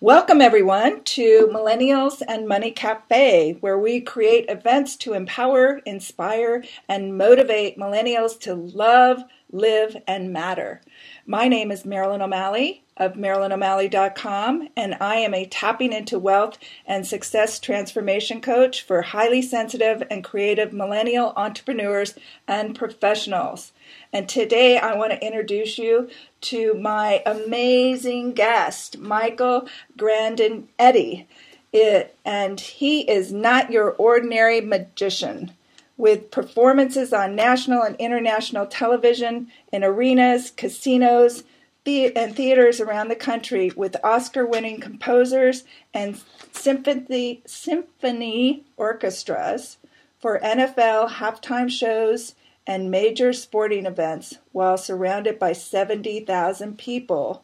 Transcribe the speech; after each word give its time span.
Welcome, 0.00 0.40
everyone, 0.40 1.02
to 1.02 1.48
Millennials 1.52 2.22
and 2.28 2.46
Money 2.46 2.70
Cafe, 2.70 3.56
where 3.58 3.76
we 3.76 4.00
create 4.00 4.48
events 4.48 4.94
to 4.98 5.12
empower, 5.12 5.80
inspire, 5.84 6.62
and 6.88 7.18
motivate 7.18 7.76
millennials 7.76 8.38
to 8.42 8.54
love, 8.54 9.24
live, 9.50 9.96
and 10.06 10.32
matter. 10.32 10.82
My 11.26 11.48
name 11.48 11.72
is 11.72 11.84
Marilyn 11.84 12.22
O'Malley 12.22 12.84
of 12.96 13.14
MarilynO'Malley.com, 13.14 14.68
and 14.76 14.96
I 15.00 15.16
am 15.16 15.34
a 15.34 15.46
tapping 15.46 15.92
into 15.92 16.20
wealth 16.20 16.58
and 16.86 17.04
success 17.04 17.58
transformation 17.58 18.40
coach 18.40 18.82
for 18.82 19.02
highly 19.02 19.42
sensitive 19.42 20.04
and 20.08 20.22
creative 20.22 20.72
millennial 20.72 21.32
entrepreneurs 21.34 22.14
and 22.46 22.76
professionals. 22.76 23.72
And 24.12 24.28
today 24.28 24.78
I 24.78 24.96
want 24.96 25.12
to 25.12 25.26
introduce 25.26 25.78
you 25.78 26.08
to 26.42 26.74
my 26.74 27.22
amazing 27.26 28.32
guest, 28.32 28.98
Michael 28.98 29.68
Grandinetti. 29.96 31.26
It, 31.72 32.16
and 32.24 32.58
he 32.58 33.02
is 33.02 33.32
not 33.32 33.70
your 33.70 33.90
ordinary 33.92 34.60
magician. 34.60 35.52
With 35.96 36.30
performances 36.30 37.12
on 37.12 37.34
national 37.34 37.82
and 37.82 37.96
international 37.96 38.66
television, 38.66 39.48
in 39.72 39.82
arenas, 39.84 40.52
casinos, 40.52 41.42
the- 41.84 42.14
and 42.16 42.36
theaters 42.36 42.80
around 42.80 43.08
the 43.08 43.16
country, 43.16 43.72
with 43.74 43.96
Oscar 44.04 44.46
winning 44.46 44.80
composers 44.80 45.64
and 45.92 46.20
symphony, 46.52 47.42
symphony 47.46 48.62
orchestras 48.76 49.76
for 50.20 50.38
NFL 50.40 51.08
halftime 51.08 51.70
shows 51.70 52.34
and 52.68 52.90
major 52.90 53.32
sporting 53.32 53.86
events 53.86 54.36
while 54.52 54.76
surrounded 54.76 55.38
by 55.38 55.54
70,000 55.54 56.76
people 56.76 57.42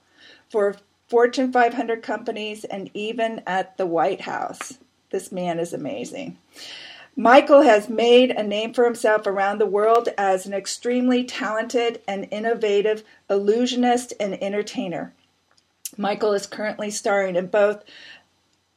for 0.51 0.77
Fortune 1.09 1.51
500 1.51 2.03
companies 2.03 2.65
and 2.65 2.91
even 2.93 3.43
at 3.47 3.77
the 3.79 3.87
White 3.87 4.21
House. 4.21 4.79
This 5.11 5.33
man 5.33 5.59
is 5.59 5.73
amazing. 5.73 6.37
Michael 7.17 7.63
has 7.63 7.89
made 7.89 8.33
a 8.33 8.43
name 8.43 8.75
for 8.75 8.85
himself 8.85 9.27
around 9.27 9.59
the 9.59 9.67
world 9.67 10.09
as 10.19 10.45
an 10.45 10.53
extremely 10.53 11.25
talented 11.25 12.03
and 12.07 12.29
innovative 12.31 13.03
illusionist 13.31 14.13
and 14.21 14.41
entertainer. 14.43 15.15
Michael 15.97 16.33
is 16.33 16.47
currently 16.47 16.91
starring 16.91 17.37
in 17.37 17.47
both 17.47 17.83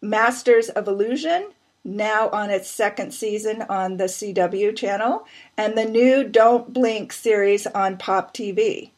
Masters 0.02 0.70
of 0.70 0.88
Illusion 0.88 1.50
now 1.88 2.30
on 2.30 2.50
its 2.50 2.70
second 2.70 3.14
season 3.14 3.64
on 3.70 3.96
the 3.96 4.04
CW 4.04 4.76
channel, 4.76 5.26
and 5.58 5.78
the 5.78 5.86
new 5.86 6.24
Don't 6.24 6.74
Blink 6.74 7.14
series 7.14 7.66
on 7.66 7.98
Pop 7.98 8.34
TV, 8.34 8.92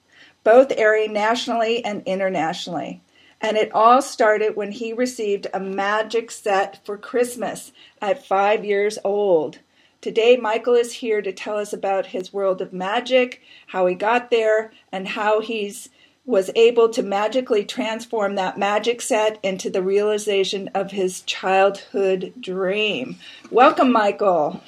both 0.44 0.74
airing 0.76 1.14
nationally 1.14 1.86
and 1.86 2.02
internationally. 2.06 3.02
And 3.40 3.56
it 3.56 3.72
all 3.74 4.02
started 4.02 4.56
when 4.56 4.72
he 4.72 4.92
received 4.92 5.48
a 5.54 5.60
magic 5.60 6.32
set 6.32 6.84
for 6.86 6.98
Christmas 6.98 7.72
at 8.02 8.26
five 8.26 8.66
years 8.66 8.98
old. 9.04 9.60
Today, 10.02 10.36
Michael 10.36 10.74
is 10.74 10.94
here 10.94 11.22
to 11.22 11.32
tell 11.32 11.58
us 11.58 11.72
about 11.72 12.08
his 12.08 12.34
world 12.34 12.62
of 12.62 12.74
magic, 12.74 13.42
how 13.68 13.86
he 13.86 13.96
got 13.96 14.32
there, 14.32 14.72
and 14.92 15.10
how 15.10 15.42
he's 15.42 15.90
was 16.30 16.52
able 16.56 16.90
to 16.90 17.02
magically 17.02 17.66
transform 17.66 18.36
that 18.36 18.56
magic 18.56 19.02
set 19.02 19.40
into 19.42 19.68
the 19.68 19.82
realization 19.82 20.70
of 20.76 20.92
his 20.92 21.22
childhood 21.22 22.32
dream. 22.40 23.18
Welcome, 23.50 23.92
Michael. 23.92 24.62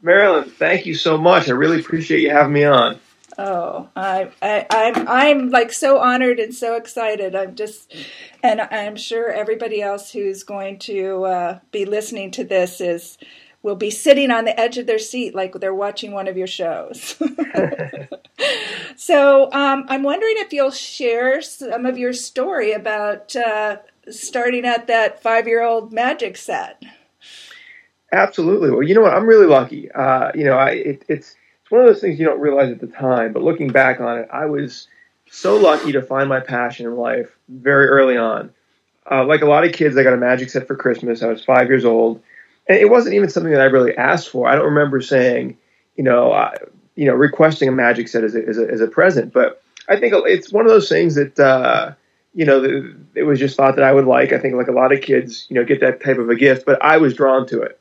Marilyn, 0.00 0.48
thank 0.48 0.86
you 0.86 0.94
so 0.94 1.18
much. 1.18 1.50
I 1.50 1.52
really 1.52 1.80
appreciate 1.80 2.22
you 2.22 2.30
having 2.30 2.54
me 2.54 2.64
on. 2.64 2.98
Oh, 3.36 3.90
I, 3.94 4.30
I, 4.40 4.66
I'm, 4.70 5.06
I'm 5.06 5.50
like 5.50 5.70
so 5.72 5.98
honored 5.98 6.38
and 6.38 6.54
so 6.54 6.76
excited. 6.76 7.34
I'm 7.34 7.56
just, 7.56 7.94
and 8.42 8.62
I'm 8.62 8.96
sure 8.96 9.30
everybody 9.30 9.82
else 9.82 10.12
who's 10.12 10.42
going 10.42 10.78
to 10.80 11.24
uh, 11.24 11.58
be 11.72 11.84
listening 11.84 12.30
to 12.32 12.44
this 12.44 12.80
is 12.80 13.18
will 13.62 13.76
be 13.76 13.90
sitting 13.90 14.30
on 14.30 14.44
the 14.44 14.58
edge 14.58 14.78
of 14.78 14.86
their 14.86 14.98
seat 14.98 15.34
like 15.34 15.54
they're 15.54 15.74
watching 15.74 16.12
one 16.12 16.26
of 16.28 16.36
your 16.36 16.46
shows. 16.46 17.16
so 18.96 19.52
um, 19.52 19.84
I'm 19.88 20.02
wondering 20.02 20.34
if 20.38 20.52
you'll 20.52 20.70
share 20.70 21.40
some 21.42 21.86
of 21.86 21.96
your 21.96 22.12
story 22.12 22.72
about 22.72 23.34
uh, 23.36 23.76
starting 24.10 24.64
at 24.64 24.88
that 24.88 25.22
five 25.22 25.46
year 25.46 25.62
old 25.62 25.92
magic 25.92 26.36
set. 26.36 26.82
Absolutely. 28.12 28.70
Well, 28.70 28.82
you 28.82 28.94
know 28.94 29.00
what? 29.00 29.14
I'm 29.14 29.26
really 29.26 29.46
lucky. 29.46 29.90
Uh, 29.90 30.32
you 30.34 30.44
know, 30.44 30.56
I, 30.56 30.70
it, 30.70 31.04
it's 31.08 31.36
it's 31.62 31.70
one 31.70 31.80
of 31.80 31.86
those 31.86 32.00
things 32.00 32.18
you 32.18 32.26
don't 32.26 32.40
realize 32.40 32.70
at 32.70 32.80
the 32.80 32.88
time, 32.88 33.32
but 33.32 33.42
looking 33.42 33.68
back 33.68 34.00
on 34.00 34.18
it, 34.18 34.28
I 34.32 34.46
was 34.46 34.88
so 35.30 35.56
lucky 35.56 35.92
to 35.92 36.02
find 36.02 36.28
my 36.28 36.40
passion 36.40 36.86
in 36.86 36.96
life 36.96 37.30
very 37.48 37.86
early 37.86 38.16
on. 38.16 38.50
Uh, 39.10 39.24
like 39.24 39.42
a 39.42 39.46
lot 39.46 39.64
of 39.64 39.72
kids, 39.72 39.96
I 39.96 40.02
got 40.02 40.12
a 40.12 40.18
magic 40.18 40.50
set 40.50 40.66
for 40.66 40.76
Christmas. 40.76 41.22
I 41.22 41.28
was 41.28 41.44
five 41.44 41.68
years 41.68 41.84
old, 41.84 42.22
and 42.68 42.78
it 42.78 42.88
wasn't 42.88 43.14
even 43.14 43.28
something 43.28 43.52
that 43.52 43.60
I 43.60 43.66
really 43.66 43.96
asked 43.96 44.28
for. 44.28 44.48
I 44.48 44.54
don't 44.54 44.66
remember 44.66 45.00
saying, 45.00 45.58
you 45.96 46.04
know, 46.04 46.32
uh, 46.32 46.52
you 46.94 47.06
know, 47.06 47.14
requesting 47.14 47.68
a 47.68 47.72
magic 47.72 48.08
set 48.08 48.24
as 48.24 48.34
a, 48.34 48.46
as 48.46 48.58
a, 48.58 48.68
as 48.68 48.80
a 48.80 48.86
present. 48.86 49.32
But 49.32 49.62
I 49.88 49.98
think 49.98 50.14
it's 50.26 50.52
one 50.52 50.66
of 50.66 50.70
those 50.70 50.88
things 50.88 51.14
that, 51.16 51.38
uh, 51.40 51.92
you 52.34 52.44
know, 52.44 52.94
it 53.14 53.22
was 53.24 53.38
just 53.38 53.56
thought 53.56 53.76
that 53.76 53.84
I 53.84 53.92
would 53.92 54.06
like. 54.06 54.32
I 54.32 54.38
think 54.38 54.54
like 54.54 54.68
a 54.68 54.72
lot 54.72 54.92
of 54.92 55.00
kids, 55.00 55.46
you 55.48 55.56
know, 55.56 55.64
get 55.64 55.80
that 55.80 56.02
type 56.02 56.18
of 56.18 56.30
a 56.30 56.36
gift, 56.36 56.64
but 56.64 56.82
I 56.82 56.96
was 56.98 57.14
drawn 57.14 57.46
to 57.48 57.62
it. 57.62 57.78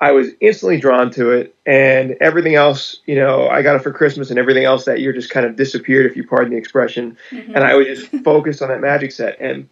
I 0.00 0.10
was 0.10 0.28
instantly 0.40 0.78
drawn 0.78 1.10
to 1.12 1.30
it, 1.30 1.54
and 1.64 2.16
everything 2.20 2.56
else, 2.56 3.00
you 3.06 3.14
know, 3.14 3.48
I 3.48 3.62
got 3.62 3.76
it 3.76 3.82
for 3.82 3.92
Christmas, 3.92 4.28
and 4.28 4.38
everything 4.38 4.64
else 4.64 4.84
that 4.84 5.00
year 5.00 5.12
just 5.12 5.30
kind 5.30 5.46
of 5.46 5.56
disappeared, 5.56 6.04
if 6.04 6.16
you 6.16 6.26
pardon 6.26 6.52
the 6.52 6.58
expression. 6.58 7.16
Mm-hmm. 7.30 7.54
And 7.54 7.64
I 7.64 7.74
was 7.74 7.86
just 7.86 8.08
focused 8.24 8.60
on 8.60 8.68
that 8.68 8.80
magic 8.80 9.12
set, 9.12 9.40
and 9.40 9.68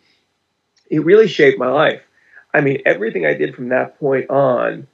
it 0.89 1.05
really 1.05 1.27
shaped 1.27 1.59
my 1.59 1.69
life. 1.69 2.01
I 2.55 2.61
mean, 2.61 2.83
everything 2.85 3.27
I 3.27 3.35
did 3.35 3.55
from 3.55 3.69
that 3.71 3.99
point 3.99 4.31
on 4.31 4.87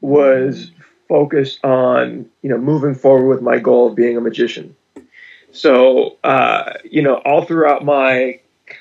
was 0.00 0.70
focused 1.08 1.64
on, 1.64 2.28
you 2.42 2.50
know, 2.50 2.58
moving 2.58 2.94
forward 2.94 3.28
with 3.28 3.42
my 3.42 3.58
goal 3.58 3.88
of 3.88 3.94
being 3.94 4.16
a 4.16 4.20
magician. 4.20 4.74
So, 5.52 6.16
uh, 6.24 6.74
you 6.84 7.02
know, 7.02 7.16
all 7.24 7.44
throughout 7.44 7.84
my 7.84 8.40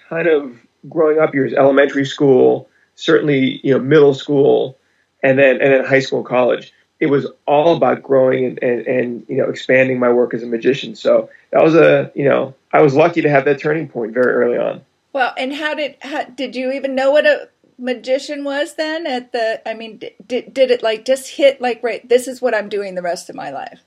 kind 0.10 0.28
of 0.28 0.58
growing 0.90 1.20
up 1.20 1.34
years, 1.34 1.54
elementary 1.54 2.06
school, 2.06 2.68
certainly, 2.96 3.60
you 3.64 3.74
know, 3.74 3.80
middle 3.80 4.14
school, 4.14 4.78
and 5.22 5.40
then 5.40 5.62
and 5.62 5.74
then 5.74 5.86
high 5.86 6.00
school 6.00 6.24
college, 6.24 6.74
it 7.00 7.08
was 7.08 7.28
all 7.48 7.76
about 7.76 8.04
growing 8.04 8.46
and, 8.46 8.64
and, 8.64 8.88
and 8.88 9.26
you 9.28 9.38
know 9.38 9.50
expanding 9.50 10.00
my 10.00 10.12
work 10.12 10.34
as 10.34 10.44
a 10.44 10.48
magician. 10.48 10.96
So 10.96 11.30
that 11.52 11.64
was 11.64 11.76
a 11.76 12.12
you 12.14 12.26
know 12.26 12.54
I 12.72 12.82
was 12.82 12.94
lucky 12.94 13.22
to 13.22 13.30
have 13.30 13.46
that 13.46 13.60
turning 13.60 13.88
point 13.88 14.14
very 14.14 14.34
early 14.34 14.58
on. 14.58 14.82
Well, 15.14 15.34
and 15.38 15.54
how 15.54 15.76
did 15.76 15.96
how, 16.02 16.24
did 16.24 16.56
you 16.56 16.72
even 16.72 16.96
know 16.96 17.12
what 17.12 17.26
a 17.26 17.50
magician 17.84 18.46
was 18.46 18.76
then 18.76 19.06
at 19.06 19.34
the 19.34 19.62
i 19.68 19.74
mean 19.74 20.02
did, 20.26 20.54
did 20.54 20.72
it 20.72 20.82
like 20.82 21.04
just 21.04 21.28
hit 21.28 21.60
like 21.60 21.84
right 21.84 22.08
this 22.08 22.30
is 22.30 22.42
what 22.42 22.56
i'm 22.56 22.70
doing 22.70 22.96
the 22.96 23.02
rest 23.02 23.30
of 23.30 23.36
my 23.36 23.52
life? 23.52 23.82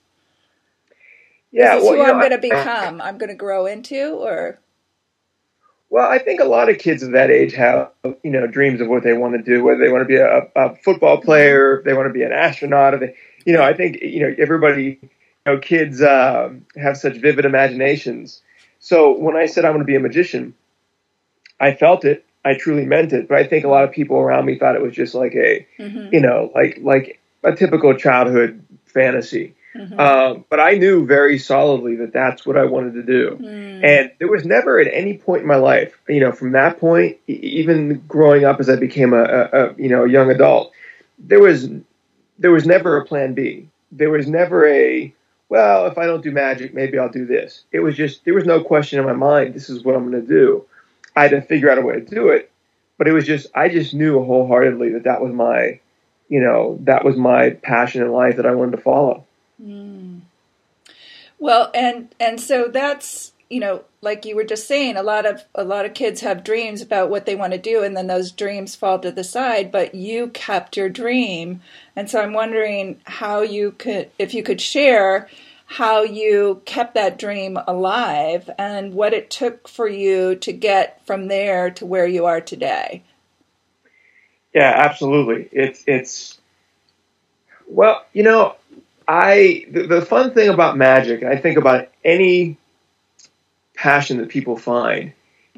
Yeah 1.50 1.76
this 1.76 1.84
well, 1.84 1.94
who 1.94 2.02
i'm 2.02 2.18
going 2.18 2.30
to 2.30 2.38
become 2.38 3.00
I, 3.00 3.08
am 3.08 3.16
going 3.16 3.30
to 3.30 3.34
grow 3.34 3.64
into 3.64 4.16
or? 4.16 4.60
Well 5.88 6.06
i 6.10 6.18
think 6.18 6.40
a 6.40 6.44
lot 6.44 6.68
of 6.68 6.78
kids 6.78 7.02
of 7.02 7.12
that 7.12 7.30
age 7.30 7.54
have 7.54 7.90
you 8.22 8.30
know 8.30 8.46
dreams 8.46 8.82
of 8.82 8.88
what 8.88 9.02
they 9.02 9.14
want 9.14 9.34
to 9.34 9.42
do 9.42 9.64
whether 9.64 9.82
they 9.82 9.90
want 9.90 10.02
to 10.02 10.06
be 10.06 10.16
a, 10.16 10.42
a 10.54 10.76
football 10.76 11.18
player 11.22 11.78
if 11.78 11.86
they 11.86 11.94
want 11.94 12.06
to 12.06 12.12
be 12.12 12.22
an 12.22 12.32
astronaut 12.32 12.92
or 12.92 12.98
they 12.98 13.14
you 13.46 13.54
know 13.54 13.62
i 13.62 13.72
think 13.72 14.02
you 14.02 14.20
know 14.20 14.34
everybody 14.38 14.98
you 15.00 15.08
know 15.46 15.58
kids 15.58 16.02
uh, 16.02 16.50
have 16.76 16.96
such 16.98 17.16
vivid 17.16 17.46
imaginations. 17.46 18.42
So 18.78 19.16
when 19.16 19.36
i 19.36 19.46
said 19.46 19.64
i 19.64 19.70
want 19.70 19.80
to 19.80 19.86
be 19.86 19.96
a 19.96 20.00
magician 20.00 20.54
i 21.58 21.72
felt 21.72 22.04
it 22.04 22.25
I 22.46 22.54
truly 22.54 22.86
meant 22.86 23.12
it. 23.12 23.28
But 23.28 23.38
I 23.38 23.44
think 23.44 23.64
a 23.64 23.68
lot 23.68 23.84
of 23.84 23.90
people 23.90 24.18
around 24.18 24.46
me 24.46 24.58
thought 24.58 24.76
it 24.76 24.82
was 24.82 24.94
just 24.94 25.14
like 25.14 25.34
a, 25.34 25.66
mm-hmm. 25.78 26.08
you 26.12 26.20
know, 26.20 26.50
like 26.54 26.78
like 26.80 27.20
a 27.42 27.54
typical 27.54 27.94
childhood 27.94 28.62
fantasy. 28.84 29.54
Mm-hmm. 29.74 30.00
Um, 30.00 30.44
but 30.48 30.60
I 30.60 30.74
knew 30.74 31.04
very 31.04 31.38
solidly 31.38 31.96
that 31.96 32.12
that's 32.12 32.46
what 32.46 32.56
I 32.56 32.64
wanted 32.64 32.94
to 32.94 33.02
do. 33.02 33.38
Mm. 33.38 33.84
And 33.84 34.12
there 34.18 34.28
was 34.28 34.46
never 34.46 34.80
at 34.80 34.92
any 34.92 35.18
point 35.18 35.42
in 35.42 35.48
my 35.48 35.56
life, 35.56 35.98
you 36.08 36.20
know, 36.20 36.32
from 36.32 36.52
that 36.52 36.80
point, 36.80 37.18
even 37.26 38.02
growing 38.08 38.44
up 38.44 38.58
as 38.58 38.70
I 38.70 38.76
became 38.76 39.12
a, 39.12 39.22
a, 39.22 39.42
a 39.52 39.74
you 39.76 39.88
know 39.88 40.04
a 40.04 40.08
young 40.08 40.30
adult, 40.30 40.72
there 41.18 41.40
was 41.40 41.68
there 42.38 42.52
was 42.52 42.64
never 42.64 42.96
a 42.96 43.04
plan 43.04 43.34
B. 43.34 43.68
There 43.92 44.10
was 44.10 44.26
never 44.26 44.66
a 44.66 45.12
well, 45.48 45.86
if 45.86 45.96
I 45.96 46.06
don't 46.06 46.22
do 46.22 46.32
magic, 46.32 46.74
maybe 46.74 46.98
I'll 46.98 47.08
do 47.08 47.24
this. 47.24 47.64
It 47.70 47.80
was 47.80 47.96
just 47.96 48.24
there 48.24 48.34
was 48.34 48.46
no 48.46 48.62
question 48.62 48.98
in 48.98 49.04
my 49.04 49.12
mind. 49.12 49.54
This 49.54 49.68
is 49.68 49.84
what 49.84 49.94
I'm 49.94 50.10
going 50.10 50.20
to 50.20 50.26
do. 50.26 50.64
I 51.16 51.22
had 51.22 51.30
to 51.32 51.40
figure 51.40 51.70
out 51.70 51.78
a 51.78 51.82
way 51.82 51.94
to 51.94 52.00
do 52.00 52.28
it. 52.28 52.50
But 52.98 53.08
it 53.08 53.12
was 53.12 53.26
just, 53.26 53.48
I 53.54 53.68
just 53.68 53.94
knew 53.94 54.22
wholeheartedly 54.22 54.92
that 54.92 55.04
that 55.04 55.20
was 55.20 55.32
my, 55.32 55.80
you 56.28 56.40
know, 56.40 56.78
that 56.82 57.04
was 57.04 57.16
my 57.16 57.50
passion 57.50 58.02
in 58.02 58.12
life 58.12 58.36
that 58.36 58.46
I 58.46 58.54
wanted 58.54 58.76
to 58.76 58.82
follow. 58.82 59.24
Mm. 59.62 60.20
Well, 61.38 61.70
and 61.74 62.14
and 62.18 62.40
so 62.40 62.68
that's 62.68 63.32
you 63.48 63.60
know, 63.60 63.84
like 64.00 64.24
you 64.24 64.34
were 64.34 64.44
just 64.44 64.66
saying, 64.66 64.96
a 64.96 65.02
lot 65.02 65.24
of 65.24 65.44
a 65.54 65.62
lot 65.62 65.84
of 65.86 65.94
kids 65.94 66.20
have 66.20 66.42
dreams 66.42 66.82
about 66.82 67.10
what 67.10 67.26
they 67.26 67.36
want 67.36 67.52
to 67.52 67.58
do, 67.58 67.82
and 67.82 67.96
then 67.96 68.08
those 68.08 68.32
dreams 68.32 68.74
fall 68.74 68.98
to 68.98 69.12
the 69.12 69.22
side. 69.22 69.70
But 69.70 69.94
you 69.94 70.28
kept 70.28 70.76
your 70.76 70.88
dream, 70.88 71.60
and 71.94 72.10
so 72.10 72.20
I'm 72.20 72.32
wondering 72.32 73.00
how 73.04 73.42
you 73.42 73.72
could, 73.72 74.10
if 74.18 74.34
you 74.34 74.42
could 74.42 74.60
share 74.60 75.28
how 75.66 76.02
you 76.02 76.62
kept 76.64 76.94
that 76.94 77.18
dream 77.18 77.58
alive 77.66 78.48
and 78.56 78.94
what 78.94 79.12
it 79.12 79.30
took 79.30 79.68
for 79.68 79.88
you 79.88 80.36
to 80.36 80.52
get 80.52 81.04
from 81.04 81.26
there 81.26 81.70
to 81.70 81.84
where 81.84 82.06
you 82.06 82.24
are 82.24 82.40
today. 82.40 83.02
Yeah, 84.54 84.72
absolutely. 84.74 85.48
It's 85.52 85.84
it's 85.86 86.38
well, 87.68 88.06
you 88.12 88.22
know, 88.22 88.54
I 89.06 89.66
the, 89.70 89.86
the 89.86 90.02
fun 90.02 90.32
thing 90.32 90.48
about 90.48 90.76
magic, 90.76 91.24
I 91.24 91.36
think 91.36 91.58
about 91.58 91.88
any 92.04 92.56
passion 93.74 94.18
that 94.18 94.28
people 94.28 94.56
find, 94.56 95.12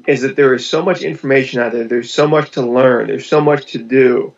is 0.07 0.21
that 0.21 0.35
there 0.35 0.53
is 0.53 0.65
so 0.65 0.83
much 0.83 1.03
information 1.03 1.61
out 1.61 1.71
there. 1.71 1.87
There's 1.87 2.11
so 2.11 2.27
much 2.27 2.51
to 2.51 2.61
learn. 2.61 3.07
There's 3.07 3.27
so 3.27 3.41
much 3.41 3.73
to 3.73 3.77
do. 3.77 4.33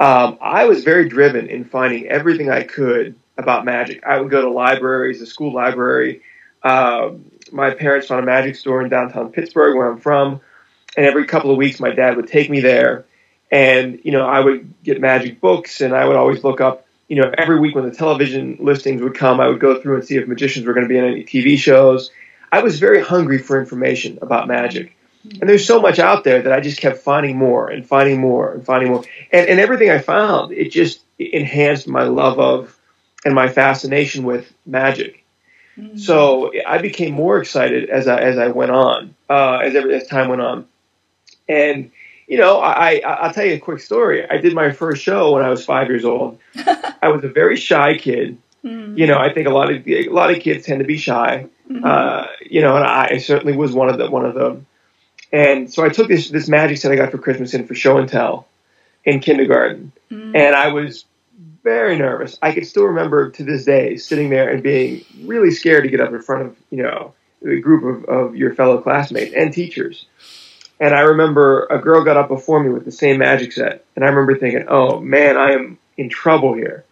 Um, 0.00 0.38
I 0.40 0.66
was 0.66 0.84
very 0.84 1.08
driven 1.08 1.48
in 1.48 1.64
finding 1.64 2.06
everything 2.06 2.50
I 2.50 2.62
could 2.62 3.16
about 3.38 3.64
magic. 3.64 4.04
I 4.04 4.20
would 4.20 4.30
go 4.30 4.42
to 4.42 4.50
libraries, 4.50 5.20
the 5.20 5.26
school 5.26 5.52
library. 5.52 6.22
Um, 6.62 7.30
my 7.52 7.70
parents 7.70 8.08
found 8.08 8.22
a 8.22 8.26
magic 8.26 8.56
store 8.56 8.82
in 8.82 8.90
downtown 8.90 9.32
Pittsburgh, 9.32 9.76
where 9.76 9.90
I'm 9.90 9.98
from, 9.98 10.40
and 10.96 11.06
every 11.06 11.24
couple 11.24 11.50
of 11.50 11.56
weeks, 11.56 11.80
my 11.80 11.90
dad 11.90 12.16
would 12.16 12.26
take 12.26 12.50
me 12.50 12.60
there, 12.60 13.06
and 13.50 14.00
you 14.04 14.12
know, 14.12 14.26
I 14.26 14.40
would 14.40 14.74
get 14.82 15.00
magic 15.00 15.40
books, 15.40 15.80
and 15.80 15.94
I 15.94 16.04
would 16.04 16.16
always 16.16 16.44
look 16.44 16.60
up. 16.60 16.84
You 17.06 17.22
know, 17.22 17.32
every 17.38 17.58
week 17.58 17.74
when 17.74 17.88
the 17.88 17.94
television 17.94 18.58
listings 18.60 19.00
would 19.00 19.14
come, 19.14 19.40
I 19.40 19.48
would 19.48 19.60
go 19.60 19.80
through 19.80 19.94
and 19.94 20.04
see 20.04 20.16
if 20.16 20.28
magicians 20.28 20.66
were 20.66 20.74
going 20.74 20.86
to 20.86 20.92
be 20.92 20.98
in 20.98 21.04
any 21.04 21.24
TV 21.24 21.56
shows. 21.56 22.10
I 22.52 22.62
was 22.62 22.78
very 22.78 23.02
hungry 23.02 23.38
for 23.38 23.58
information 23.58 24.18
about 24.20 24.46
magic. 24.46 24.94
And 25.24 25.48
there's 25.48 25.66
so 25.66 25.80
much 25.80 25.98
out 25.98 26.24
there 26.24 26.42
that 26.42 26.52
I 26.52 26.60
just 26.60 26.80
kept 26.80 26.98
finding 26.98 27.36
more 27.36 27.68
and 27.68 27.86
finding 27.86 28.20
more 28.20 28.52
and 28.52 28.64
finding 28.64 28.90
more. 28.90 29.04
And, 29.32 29.48
and 29.48 29.60
everything 29.60 29.90
I 29.90 29.98
found, 29.98 30.52
it 30.52 30.70
just 30.70 31.00
enhanced 31.18 31.88
my 31.88 32.04
love 32.04 32.38
of 32.38 32.77
and 33.24 33.34
my 33.34 33.48
fascination 33.48 34.24
with 34.24 34.52
magic. 34.66 35.24
Mm-hmm. 35.78 35.98
So 35.98 36.52
I 36.66 36.78
became 36.78 37.14
more 37.14 37.38
excited 37.38 37.88
as 37.88 38.08
I, 38.08 38.20
as 38.20 38.38
I 38.38 38.48
went 38.48 38.72
on, 38.72 39.14
uh, 39.28 39.58
as, 39.58 39.74
as 39.74 40.06
time 40.06 40.28
went 40.28 40.42
on. 40.42 40.66
And, 41.48 41.90
you 42.26 42.36
know, 42.36 42.58
I, 42.58 43.00
I, 43.04 43.26
will 43.26 43.32
tell 43.32 43.44
you 43.44 43.54
a 43.54 43.58
quick 43.58 43.80
story. 43.80 44.28
I 44.28 44.38
did 44.38 44.54
my 44.54 44.72
first 44.72 45.02
show 45.02 45.32
when 45.32 45.44
I 45.44 45.48
was 45.48 45.64
five 45.64 45.88
years 45.88 46.04
old. 46.04 46.38
I 47.02 47.08
was 47.08 47.24
a 47.24 47.28
very 47.28 47.56
shy 47.56 47.96
kid. 47.96 48.38
Mm-hmm. 48.64 48.98
You 48.98 49.06
know, 49.06 49.18
I 49.18 49.32
think 49.32 49.46
a 49.46 49.50
lot 49.50 49.72
of 49.72 49.86
a 49.86 50.08
lot 50.08 50.30
of 50.30 50.40
kids 50.40 50.66
tend 50.66 50.80
to 50.80 50.84
be 50.84 50.98
shy. 50.98 51.46
Mm-hmm. 51.70 51.84
Uh, 51.84 52.26
you 52.40 52.60
know, 52.60 52.76
and 52.76 52.84
I 52.84 53.18
certainly 53.18 53.56
was 53.56 53.72
one 53.72 53.88
of 53.88 53.98
the 53.98 54.10
one 54.10 54.26
of 54.26 54.34
them. 54.34 54.66
And 55.32 55.72
so 55.72 55.84
I 55.84 55.90
took 55.90 56.08
this 56.08 56.30
this 56.30 56.48
magic 56.48 56.78
set 56.78 56.90
I 56.90 56.96
got 56.96 57.10
for 57.12 57.18
Christmas 57.18 57.54
in 57.54 57.66
for 57.66 57.74
show 57.74 57.98
and 57.98 58.08
tell 58.08 58.48
in 59.04 59.20
kindergarten, 59.20 59.92
mm-hmm. 60.10 60.34
and 60.34 60.56
I 60.56 60.68
was 60.68 61.04
very 61.62 61.96
nervous. 61.96 62.38
I 62.42 62.52
can 62.52 62.64
still 62.64 62.84
remember 62.84 63.30
to 63.30 63.44
this 63.44 63.64
day 63.64 63.96
sitting 63.96 64.30
there 64.30 64.48
and 64.48 64.62
being 64.62 65.04
really 65.22 65.50
scared 65.50 65.84
to 65.84 65.90
get 65.90 66.00
up 66.00 66.12
in 66.12 66.22
front 66.22 66.46
of 66.46 66.56
you 66.70 66.82
know 66.82 67.14
a 67.44 67.60
group 67.60 67.84
of, 67.84 68.04
of 68.04 68.36
your 68.36 68.54
fellow 68.54 68.80
classmates 68.80 69.34
and 69.34 69.52
teachers. 69.52 70.06
And 70.80 70.94
I 70.94 71.00
remember 71.00 71.66
a 71.70 71.78
girl 71.78 72.04
got 72.04 72.16
up 72.16 72.28
before 72.28 72.62
me 72.62 72.70
with 72.70 72.84
the 72.84 72.92
same 72.92 73.18
magic 73.18 73.52
set, 73.52 73.84
and 73.96 74.04
I 74.04 74.08
remember 74.08 74.38
thinking, 74.38 74.64
"Oh 74.68 75.00
man, 75.00 75.36
I 75.36 75.52
am 75.52 75.78
in 75.96 76.08
trouble 76.08 76.54
here." 76.54 76.84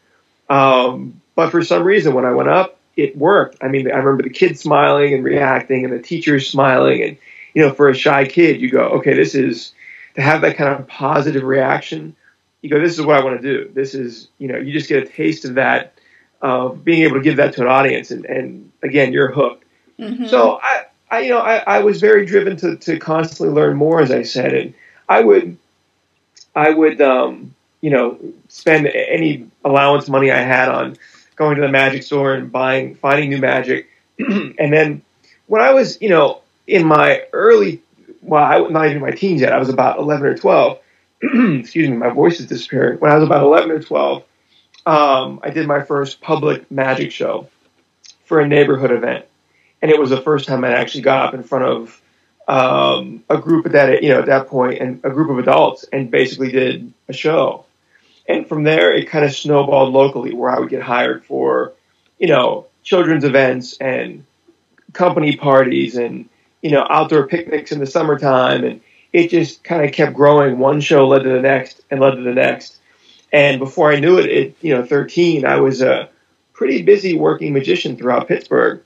Um, 0.49 1.21
but 1.35 1.51
for 1.51 1.63
some 1.63 1.85
reason, 1.85 2.15
when 2.15 2.25
I 2.25 2.33
went 2.33 2.49
up, 2.49 2.79
it 2.97 3.17
worked. 3.17 3.59
I 3.63 3.69
mean, 3.69 3.91
I 3.91 3.97
remember 3.97 4.23
the 4.23 4.31
kids 4.31 4.61
smiling 4.61 5.15
and 5.15 5.25
reacting, 5.25 5.85
and 5.85 5.93
the 5.93 6.01
teachers 6.01 6.49
smiling, 6.49 7.03
and 7.03 7.17
you 7.55 7.63
know, 7.63 7.73
for 7.73 7.89
a 7.89 7.95
shy 7.95 8.27
kid, 8.27 8.61
you 8.61 8.71
go, 8.71 8.83
okay, 8.99 9.15
this 9.15 9.35
is 9.35 9.73
to 10.17 10.23
have 10.23 10.43
that 10.43 10.57
kind 10.57 10.79
of 10.79 10.87
positive 10.89 11.43
reaction. 11.43 12.17
You 12.63 12.71
go, 12.71 12.81
this 12.81 12.99
is 12.99 13.05
what 13.05 13.17
I 13.17 13.25
want 13.25 13.41
to 13.41 13.43
do. 13.43 13.71
This 13.73 13.95
is, 13.95 14.29
you 14.39 14.49
know, 14.49 14.59
you 14.59 14.73
just 14.73 14.89
get 14.89 15.03
a 15.03 15.07
taste 15.07 15.45
of 15.45 15.55
that, 15.55 15.95
of 16.41 16.85
being 16.85 17.03
able 17.03 17.17
to 17.17 17.23
give 17.23 17.37
that 17.37 17.55
to 17.55 17.63
an 17.63 17.69
audience, 17.69 18.11
and, 18.11 18.25
and 18.25 18.73
again, 18.83 19.13
you're 19.13 19.31
hooked. 19.31 19.65
Mm-hmm. 19.99 20.27
So 20.27 20.59
I, 20.63 20.87
I, 21.11 21.21
you 21.21 21.31
know, 21.31 21.39
I, 21.39 21.57
I 21.59 21.79
was 21.81 22.01
very 22.01 22.27
driven 22.27 22.57
to 22.59 22.77
to 22.77 22.99
constantly 22.99 23.55
learn 23.55 23.77
more, 23.77 24.01
as 24.01 24.11
I 24.11 24.23
said, 24.23 24.55
and 24.55 24.75
I 25.09 25.23
would, 25.23 25.57
I 26.55 26.71
would, 26.71 27.01
um, 27.01 27.55
you 27.81 27.91
know, 27.91 28.19
spend 28.49 28.87
any 28.87 29.49
allowance 29.65 30.09
money 30.09 30.31
I 30.31 30.41
had 30.41 30.69
on 30.69 30.97
going 31.37 31.57
to 31.57 31.63
the 31.63 31.69
magic 31.69 32.03
store 32.03 32.35
and 32.35 32.51
buying, 32.51 32.95
finding 32.97 33.31
new 33.31 33.39
magic, 33.39 33.89
and 34.19 34.73
then 34.73 35.03
when 35.47 35.63
I 35.63 35.73
was, 35.73 36.01
you 36.01 36.09
know, 36.09 36.41
in 36.67 36.87
my 36.87 37.25
early, 37.33 37.83
well, 38.23 38.43
I, 38.43 38.69
not 38.69 38.87
even 38.87 39.01
my 39.01 39.11
teens 39.11 39.41
yet. 39.41 39.53
I 39.53 39.59
was 39.59 39.69
about 39.69 39.99
11 39.99 40.27
or 40.27 40.37
12. 40.37 40.79
Excuse 41.23 41.89
me, 41.89 41.97
my 41.97 42.11
voice 42.11 42.41
is 42.41 42.47
disappearing. 42.47 42.99
When 42.99 43.11
I 43.11 43.15
was 43.15 43.25
about 43.25 43.43
11 43.43 43.71
or 43.71 43.83
12, 43.83 44.23
um, 44.85 45.41
I 45.43 45.51
did 45.51 45.67
my 45.67 45.83
first 45.83 46.21
public 46.21 46.71
magic 46.71 47.11
show 47.11 47.49
for 48.25 48.41
a 48.41 48.49
neighborhood 48.49 48.93
event, 48.93 49.25
and 49.81 49.91
it 49.91 49.99
was 49.99 50.11
the 50.11 50.21
first 50.21 50.47
time 50.47 50.65
I 50.65 50.73
actually 50.73 51.03
got 51.03 51.29
up 51.29 51.35
in 51.35 51.43
front 51.43 51.65
of 51.65 52.03
um, 52.49 53.25
a 53.29 53.39
group 53.39 53.67
at 53.67 53.73
that 53.73 54.03
you 54.03 54.11
know 54.11 54.21
at 54.21 54.27
that 54.27 54.47
point 54.47 54.81
and 54.81 55.01
a 55.05 55.11
group 55.11 55.31
of 55.31 55.39
adults 55.39 55.85
and 55.93 56.11
basically 56.11 56.53
did 56.53 56.93
a 57.09 57.13
show. 57.13 57.65
And 58.29 58.49
from 58.49 58.65
there, 58.65 58.93
it 58.95 59.09
kind 59.09 59.25
of 59.25 59.33
snowballed 59.33 59.93
locally, 59.93 60.35
where 60.35 60.51
I 60.51 60.59
would 60.59 60.69
get 60.69 60.83
hired 60.83 61.25
for, 61.25 61.73
you 62.19 62.27
know, 62.27 62.67
children's 62.83 63.25
events 63.25 63.77
and 63.79 64.25
company 64.93 65.37
parties 65.37 65.97
and 65.97 66.29
you 66.63 66.73
know, 66.73 66.87
outdoor 66.89 67.29
picnics 67.29 67.71
in 67.71 67.79
the 67.79 67.87
summertime, 67.87 68.65
and 68.65 68.81
it 69.17 69.31
just 69.31 69.65
kind 69.65 69.83
of 69.83 69.93
kept 69.93 70.13
growing. 70.13 70.59
One 70.59 70.83
show 70.83 71.09
led 71.09 71.23
to 71.23 71.31
the 71.31 71.41
next, 71.41 71.81
and 71.91 72.01
led 72.01 72.17
to 72.17 72.23
the 72.23 72.35
next. 72.35 72.77
And 73.33 73.59
before 73.59 73.91
I 73.91 73.99
knew 73.99 74.19
it, 74.19 74.31
at 74.31 74.53
you 74.63 74.75
know, 74.75 74.85
13, 74.85 75.47
I 75.47 75.59
was 75.59 75.81
a 75.81 76.11
pretty 76.53 76.83
busy 76.83 77.17
working 77.17 77.55
magician 77.55 77.97
throughout 77.97 78.29
Pittsburgh. 78.29 78.83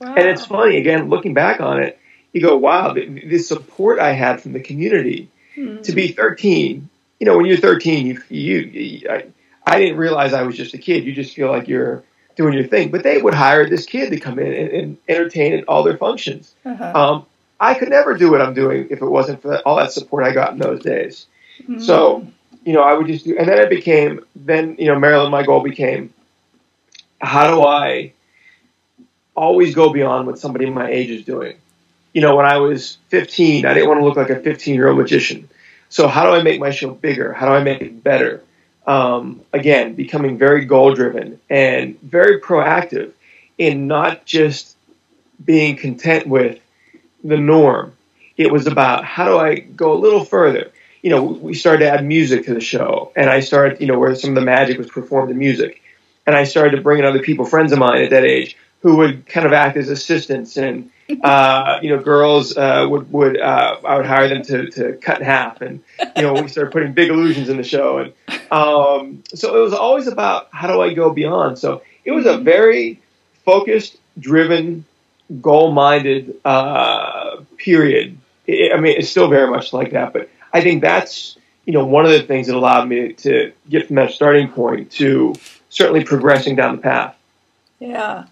Wow. 0.00 0.14
And 0.14 0.26
it's 0.26 0.46
funny 0.46 0.78
again, 0.78 1.10
looking 1.10 1.34
back 1.34 1.60
on 1.60 1.82
it, 1.82 1.98
you 2.32 2.40
go, 2.40 2.56
"Wow, 2.56 2.94
the, 2.94 3.06
the 3.06 3.38
support 3.38 3.98
I 3.98 4.12
had 4.12 4.40
from 4.40 4.54
the 4.54 4.60
community 4.60 5.28
mm-hmm. 5.54 5.82
to 5.82 5.92
be 5.92 6.08
13." 6.08 6.88
You 7.20 7.26
know, 7.26 7.36
when 7.36 7.44
you're 7.44 7.58
13, 7.58 8.06
you, 8.06 8.22
you, 8.30 8.58
you 8.58 9.10
I, 9.10 9.26
I 9.66 9.78
didn't 9.78 9.98
realize 9.98 10.32
I 10.32 10.44
was 10.44 10.56
just 10.56 10.72
a 10.72 10.78
kid. 10.78 11.04
You 11.04 11.12
just 11.12 11.34
feel 11.34 11.50
like 11.50 11.68
you're 11.68 12.04
doing 12.36 12.54
your 12.54 12.66
thing. 12.66 12.90
But 12.90 13.02
they 13.02 13.20
would 13.20 13.34
hire 13.34 13.68
this 13.68 13.84
kid 13.84 14.10
to 14.10 14.18
come 14.18 14.38
in 14.38 14.52
and, 14.52 14.70
and 14.70 14.98
entertain 15.08 15.52
at 15.52 15.64
all 15.68 15.82
their 15.82 15.98
functions. 15.98 16.54
Uh-huh. 16.64 16.92
Um, 16.94 17.26
I 17.58 17.74
could 17.74 17.88
never 17.88 18.16
do 18.16 18.30
what 18.30 18.40
I'm 18.40 18.54
doing 18.54 18.88
if 18.90 19.00
it 19.00 19.06
wasn't 19.06 19.42
for 19.42 19.58
all 19.60 19.76
that 19.76 19.92
support 19.92 20.24
I 20.24 20.32
got 20.32 20.52
in 20.52 20.58
those 20.58 20.82
days. 20.82 21.26
Mm-hmm. 21.62 21.80
So, 21.80 22.26
you 22.64 22.72
know, 22.72 22.82
I 22.82 22.94
would 22.94 23.06
just 23.06 23.24
do, 23.24 23.36
and 23.38 23.48
then 23.48 23.58
it 23.58 23.70
became, 23.70 24.24
then, 24.34 24.76
you 24.78 24.86
know, 24.86 24.98
Marilyn, 24.98 25.30
my 25.30 25.42
goal 25.42 25.60
became, 25.60 26.12
how 27.20 27.54
do 27.54 27.62
I 27.62 28.12
always 29.34 29.74
go 29.74 29.92
beyond 29.92 30.26
what 30.26 30.38
somebody 30.38 30.68
my 30.68 30.90
age 30.90 31.10
is 31.10 31.24
doing? 31.24 31.56
You 32.12 32.22
know, 32.22 32.36
when 32.36 32.46
I 32.46 32.58
was 32.58 32.98
15, 33.08 33.64
I 33.66 33.74
didn't 33.74 33.88
want 33.88 34.00
to 34.00 34.04
look 34.04 34.16
like 34.16 34.30
a 34.30 34.40
15 34.40 34.74
year 34.74 34.88
old 34.88 34.98
magician. 34.98 35.48
So 35.88 36.08
how 36.08 36.24
do 36.24 36.32
I 36.32 36.42
make 36.42 36.60
my 36.60 36.70
show 36.70 36.90
bigger? 36.90 37.32
How 37.32 37.46
do 37.46 37.52
I 37.52 37.62
make 37.62 37.80
it 37.80 38.02
better? 38.02 38.42
um, 38.86 39.40
again, 39.52 39.94
becoming 39.94 40.38
very 40.38 40.64
goal 40.64 40.94
driven 40.94 41.40
and 41.50 42.00
very 42.00 42.40
proactive 42.40 43.12
in 43.58 43.86
not 43.86 44.24
just 44.24 44.76
being 45.44 45.76
content 45.76 46.26
with 46.26 46.60
the 47.24 47.36
norm. 47.36 47.92
It 48.36 48.52
was 48.52 48.66
about 48.66 49.04
how 49.04 49.24
do 49.24 49.38
I 49.38 49.56
go 49.58 49.92
a 49.92 49.98
little 49.98 50.24
further? 50.24 50.72
You 51.02 51.10
know, 51.10 51.22
we 51.22 51.54
started 51.54 51.84
to 51.84 51.90
add 51.90 52.04
music 52.04 52.46
to 52.46 52.54
the 52.54 52.60
show, 52.60 53.12
and 53.16 53.30
I 53.30 53.40
started, 53.40 53.80
you 53.80 53.86
know, 53.86 53.98
where 53.98 54.14
some 54.14 54.30
of 54.30 54.36
the 54.36 54.42
magic 54.42 54.78
was 54.78 54.88
performed 54.88 55.30
in 55.30 55.38
music. 55.38 55.82
And 56.26 56.34
I 56.34 56.44
started 56.44 56.76
to 56.76 56.82
bring 56.82 56.98
in 56.98 57.04
other 57.04 57.22
people, 57.22 57.44
friends 57.44 57.72
of 57.72 57.78
mine 57.78 58.02
at 58.02 58.10
that 58.10 58.24
age, 58.24 58.56
who 58.80 58.96
would 58.96 59.26
kind 59.26 59.46
of 59.46 59.52
act 59.52 59.76
as 59.76 59.88
assistants 59.88 60.56
and 60.56 60.90
uh, 61.22 61.78
you 61.82 61.90
know, 61.90 62.02
girls 62.02 62.56
uh, 62.56 62.86
would 62.88 63.12
would 63.12 63.40
uh, 63.40 63.76
I 63.84 63.96
would 63.96 64.06
hire 64.06 64.28
them 64.28 64.42
to 64.42 64.70
to 64.70 64.92
cut 64.94 65.20
in 65.20 65.24
half, 65.24 65.60
and 65.60 65.82
you 66.16 66.22
know, 66.22 66.34
we 66.34 66.48
started 66.48 66.72
putting 66.72 66.94
big 66.94 67.10
illusions 67.10 67.48
in 67.48 67.56
the 67.56 67.62
show, 67.62 67.98
and 67.98 68.12
um, 68.50 69.22
so 69.32 69.56
it 69.56 69.62
was 69.62 69.72
always 69.72 70.08
about 70.08 70.48
how 70.50 70.66
do 70.66 70.80
I 70.80 70.94
go 70.94 71.12
beyond. 71.12 71.58
So 71.58 71.82
it 72.04 72.10
was 72.10 72.26
a 72.26 72.38
very 72.38 73.00
focused, 73.44 73.98
driven, 74.18 74.84
goal-minded 75.40 76.36
uh, 76.44 77.36
period. 77.56 78.18
I 78.48 78.78
mean, 78.78 78.96
it's 78.98 79.10
still 79.10 79.28
very 79.28 79.50
much 79.50 79.72
like 79.72 79.92
that, 79.92 80.12
but 80.12 80.30
I 80.52 80.60
think 80.60 80.82
that's 80.82 81.36
you 81.64 81.72
know 81.72 81.84
one 81.84 82.04
of 82.04 82.12
the 82.12 82.22
things 82.22 82.46
that 82.46 82.56
allowed 82.56 82.88
me 82.88 83.12
to 83.12 83.52
get 83.68 83.88
from 83.88 83.96
that 83.96 84.12
starting 84.12 84.48
point 84.48 84.92
to 84.92 85.34
certainly 85.68 86.04
progressing 86.04 86.56
down 86.56 86.76
the 86.76 86.82
path. 86.82 87.16
Yeah. 87.78 88.26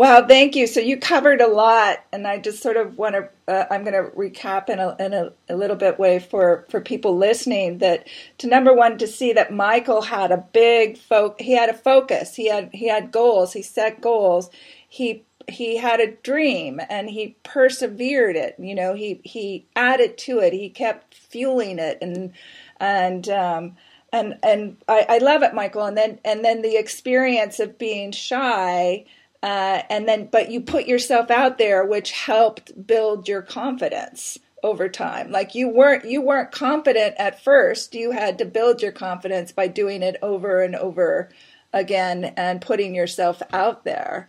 Wow, 0.00 0.26
thank 0.26 0.56
you. 0.56 0.66
So 0.66 0.80
you 0.80 0.96
covered 0.96 1.42
a 1.42 1.46
lot, 1.46 2.02
and 2.10 2.26
I 2.26 2.38
just 2.38 2.62
sort 2.62 2.78
of 2.78 2.96
want 2.96 3.16
to. 3.16 3.28
Uh, 3.46 3.66
I'm 3.70 3.84
going 3.84 3.92
to 3.92 4.10
recap 4.12 4.70
in, 4.70 4.78
a, 4.78 4.96
in 4.98 5.12
a, 5.12 5.30
a, 5.50 5.54
little 5.54 5.76
bit 5.76 5.98
way 5.98 6.20
for 6.20 6.64
for 6.70 6.80
people 6.80 7.18
listening 7.18 7.78
that 7.78 8.08
to 8.38 8.46
number 8.46 8.72
one 8.72 8.96
to 8.96 9.06
see 9.06 9.34
that 9.34 9.52
Michael 9.52 10.00
had 10.00 10.32
a 10.32 10.38
big 10.38 10.96
fo- 10.96 11.34
he 11.38 11.52
had 11.52 11.68
a 11.68 11.74
focus. 11.74 12.34
He 12.34 12.48
had 12.48 12.70
he 12.72 12.88
had 12.88 13.12
goals. 13.12 13.52
He 13.52 13.60
set 13.60 14.00
goals. 14.00 14.48
He 14.88 15.22
he 15.50 15.76
had 15.76 16.00
a 16.00 16.12
dream 16.12 16.80
and 16.88 17.10
he 17.10 17.36
persevered 17.42 18.36
it. 18.36 18.56
You 18.58 18.74
know, 18.74 18.94
he 18.94 19.20
he 19.24 19.66
added 19.76 20.18
to 20.18 20.38
it. 20.40 20.52
He 20.52 20.68
kept 20.70 21.14
fueling 21.14 21.78
it 21.78 21.98
and 22.00 22.32
and. 22.78 23.28
Um, 23.28 23.76
and 24.12 24.38
and 24.42 24.76
I, 24.88 25.06
I 25.08 25.18
love 25.18 25.42
it, 25.42 25.54
Michael. 25.54 25.84
And 25.84 25.96
then 25.96 26.18
and 26.24 26.44
then 26.44 26.62
the 26.62 26.76
experience 26.76 27.60
of 27.60 27.78
being 27.78 28.12
shy, 28.12 29.04
uh, 29.42 29.82
and 29.88 30.08
then 30.08 30.28
but 30.30 30.50
you 30.50 30.60
put 30.60 30.86
yourself 30.86 31.30
out 31.30 31.58
there 31.58 31.84
which 31.84 32.10
helped 32.10 32.86
build 32.86 33.28
your 33.28 33.42
confidence 33.42 34.38
over 34.62 34.88
time. 34.88 35.30
Like 35.30 35.54
you 35.54 35.68
weren't 35.68 36.04
you 36.04 36.20
weren't 36.20 36.52
confident 36.52 37.14
at 37.18 37.42
first. 37.42 37.94
You 37.94 38.10
had 38.12 38.38
to 38.38 38.44
build 38.44 38.82
your 38.82 38.92
confidence 38.92 39.52
by 39.52 39.68
doing 39.68 40.02
it 40.02 40.16
over 40.22 40.62
and 40.62 40.76
over 40.76 41.30
again 41.72 42.24
and 42.36 42.60
putting 42.60 42.94
yourself 42.94 43.42
out 43.52 43.84
there. 43.84 44.28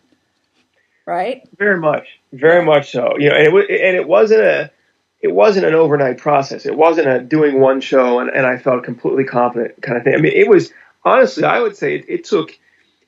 Right? 1.12 1.44
Very 1.58 1.78
much. 1.78 2.08
Very 2.32 2.64
much 2.64 2.92
so. 2.94 3.18
You 3.18 3.30
know, 3.30 3.36
and 3.36 3.48
it 3.48 3.82
and 3.82 3.98
it 3.98 4.08
wasn't 4.08 4.40
a 4.40 4.72
it 5.20 5.34
wasn't 5.34 5.66
an 5.66 5.76
overnight 5.76 6.18
process. 6.18 6.66
It 6.66 6.78
wasn't 6.78 7.10
a 7.10 7.20
doing 7.20 7.60
one 7.60 7.82
show 7.82 8.20
and, 8.20 8.30
and 8.30 8.46
I 8.46 8.58
felt 8.58 8.86
completely 8.86 9.26
confident 9.26 9.82
kind 9.82 9.98
of 9.98 10.06
thing. 10.06 10.16
I 10.16 10.22
mean, 10.22 10.32
it 10.34 10.48
was 10.48 10.72
honestly, 11.04 11.44
I 11.44 11.60
would 11.60 11.76
say 11.76 11.96
it, 11.96 12.06
it 12.08 12.24
took 12.24 12.58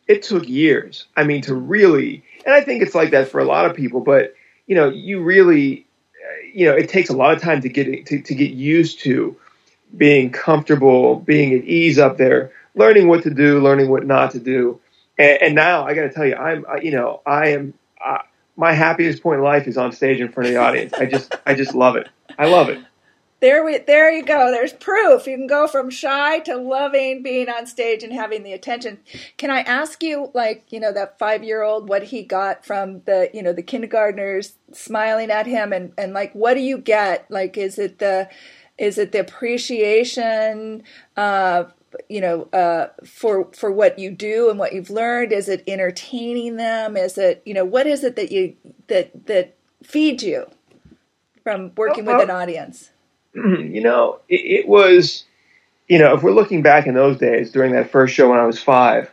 it 0.07 0.22
took 0.22 0.45
years. 0.50 1.05
I 1.15 1.24
mean, 1.24 1.43
to 1.43 1.55
really, 1.55 2.25
and 2.45 2.53
I 2.53 2.60
think 2.60 2.83
it's 2.83 2.93
like 2.93 3.12
that 3.12 3.29
for 3.29 3.39
a 3.39 3.45
lot 3.45 3.65
of 3.65 3.74
people. 3.74 4.01
But 4.01 4.33
you 4.67 4.75
know, 4.75 4.89
you 4.89 5.24
really, 5.24 5.88
uh, 6.10 6.45
you 6.53 6.65
know, 6.65 6.75
it 6.75 6.89
takes 6.89 7.10
a 7.10 7.15
lot 7.15 7.33
of 7.33 7.41
time 7.41 7.62
to 7.62 7.69
get 7.69 8.05
to, 8.07 8.22
to 8.22 8.36
get 8.36 8.51
used 8.51 9.00
to 9.03 9.38
being 9.95 10.29
comfortable, 10.29 11.15
being 11.15 11.53
at 11.53 11.63
ease 11.63 12.00
up 12.00 12.17
there, 12.17 12.51
learning 12.75 13.07
what 13.07 13.24
to 13.24 13.29
do, 13.29 13.62
learning 13.62 13.89
what 13.89 14.05
not 14.05 14.31
to 14.31 14.39
do. 14.39 14.81
And, 15.17 15.41
and 15.41 15.55
now 15.55 15.86
I 15.86 15.93
got 15.93 16.01
to 16.01 16.10
tell 16.10 16.25
you, 16.25 16.36
I'm, 16.36 16.65
you 16.81 16.91
know, 16.91 17.22
I 17.25 17.51
am. 17.51 17.74
My 18.55 18.74
happiest 18.74 19.24
point 19.24 19.39
in 19.39 19.43
life 19.43 19.67
is 19.67 19.77
on 19.77 19.91
stage 19.91 20.19
in 20.19 20.31
front 20.31 20.48
of 20.48 20.53
the 20.53 20.60
audience. 20.60 20.93
I 20.93 21.05
just, 21.05 21.36
I 21.45 21.55
just 21.55 21.74
love 21.74 21.95
it. 21.95 22.07
I 22.38 22.45
love 22.45 22.69
it. 22.69 22.79
There 23.43 23.65
we 23.65 23.77
there 23.79 24.10
you 24.10 24.24
go. 24.24 24.51
There's 24.51 24.72
proof. 24.72 25.27
You 25.27 25.36
can 25.36 25.48
go 25.48 25.67
from 25.67 25.89
shy 25.89 26.39
to 26.39 26.55
loving 26.55 27.22
being 27.24 27.50
on 27.50 27.67
stage 27.67 28.01
and 28.01 28.13
having 28.13 28.43
the 28.43 28.53
attention. 28.53 29.00
Can 29.36 29.51
i 29.51 29.60
ask 29.60 30.01
you 30.01 30.31
like 30.33 30.63
you 30.69 30.79
know 30.79 30.93
that 30.93 31.19
five 31.19 31.43
year 31.43 31.62
old 31.62 31.89
what 31.89 32.03
he 32.03 32.24
got 32.24 32.65
from 32.65 33.01
the 33.01 33.29
you 33.33 33.43
know 33.43 33.51
the 33.51 33.62
kindergartners 33.62 34.53
smiling 34.72 35.29
at 35.29 35.45
him 35.45 35.74
and 35.74 35.91
and 35.98 36.13
like 36.13 36.31
what 36.31 36.53
do 36.53 36.62
you 36.62 36.77
get? 36.77 37.29
Like 37.29 37.57
is 37.57 37.77
it 37.77 38.00
the 38.00 38.29
is 38.77 38.98
it 38.98 39.12
the 39.12 39.19
appreciation 39.19 40.83
uh 41.17 41.65
you 42.10 42.22
know 42.22 42.44
uh, 42.54 42.88
for 43.06 43.50
for 43.54 43.72
what 43.72 44.00
you 44.00 44.12
do 44.12 44.50
and 44.50 44.60
what 44.60 44.74
you've 44.74 44.90
learned 44.90 45.32
is 45.32 45.50
it 45.50 45.64
entertaining 45.68 46.58
them 46.58 46.98
is 46.98 47.18
it 47.18 47.42
you 47.46 47.54
know 47.54 47.66
what 47.66 47.88
is 47.88 48.04
it 48.04 48.16
that 48.16 48.32
you 48.32 48.56
that 48.88 49.26
that 49.28 49.56
feeds 49.84 50.24
you 50.24 50.46
from 51.44 51.72
working 51.76 52.06
with 52.06 52.22
an 52.22 52.30
audience 52.30 52.92
you 53.36 53.82
know, 53.82 54.20
it, 54.30 54.36
it, 54.36 54.68
was, 54.68 55.24
you 55.88 55.98
know, 55.98 56.14
if 56.14 56.22
we're 56.22 56.34
looking 56.34 56.62
back 56.62 56.86
in 56.86 56.94
those 56.94 57.18
days 57.18 57.52
during 57.52 57.72
that 57.72 57.90
first 57.90 58.14
show 58.14 58.30
when 58.30 58.40
I 58.40 58.46
was 58.46 58.62
five, 58.62 59.12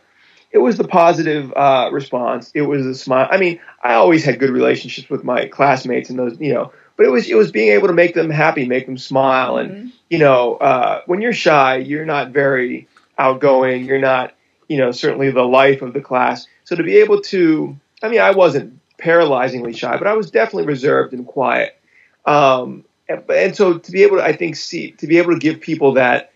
it 0.51 0.59
was 0.59 0.77
the 0.77 0.87
positive 0.87 1.51
uh, 1.55 1.89
response. 1.91 2.51
It 2.53 2.63
was 2.63 2.85
a 2.85 2.93
smile. 2.93 3.27
I 3.31 3.37
mean, 3.37 3.59
I 3.81 3.93
always 3.93 4.23
had 4.23 4.37
good 4.37 4.51
relationships 4.51 5.09
with 5.09 5.23
my 5.23 5.47
classmates 5.47 6.09
and 6.09 6.19
those, 6.19 6.39
you 6.39 6.53
know, 6.53 6.71
but 7.01 7.07
it 7.07 7.11
was 7.11 7.27
it 7.27 7.33
was 7.33 7.51
being 7.51 7.69
able 7.69 7.87
to 7.87 7.95
make 7.95 8.13
them 8.13 8.29
happy, 8.29 8.67
make 8.67 8.85
them 8.85 8.95
smile, 8.95 9.57
and 9.57 9.71
mm-hmm. 9.71 9.87
you 10.11 10.19
know, 10.19 10.57
uh, 10.57 11.01
when 11.07 11.19
you're 11.19 11.33
shy, 11.33 11.77
you're 11.77 12.05
not 12.05 12.29
very 12.29 12.87
outgoing. 13.17 13.85
You're 13.85 13.97
not, 13.97 14.35
you 14.67 14.77
know, 14.77 14.91
certainly 14.91 15.31
the 15.31 15.41
life 15.41 15.81
of 15.81 15.93
the 15.93 16.01
class. 16.01 16.45
So 16.63 16.75
to 16.75 16.83
be 16.83 16.97
able 16.97 17.19
to, 17.21 17.75
I 18.03 18.09
mean, 18.09 18.21
I 18.21 18.29
wasn't 18.29 18.79
paralyzingly 18.99 19.75
shy, 19.75 19.97
but 19.97 20.05
I 20.05 20.13
was 20.13 20.29
definitely 20.29 20.67
reserved 20.67 21.11
and 21.13 21.25
quiet. 21.25 21.75
Um, 22.27 22.85
and 23.09 23.55
so 23.55 23.79
to 23.79 23.91
be 23.91 24.03
able 24.03 24.17
to, 24.17 24.23
I 24.23 24.33
think, 24.33 24.55
see 24.55 24.91
to 24.91 25.07
be 25.07 25.17
able 25.17 25.33
to 25.33 25.39
give 25.39 25.59
people 25.59 25.93
that 25.93 26.31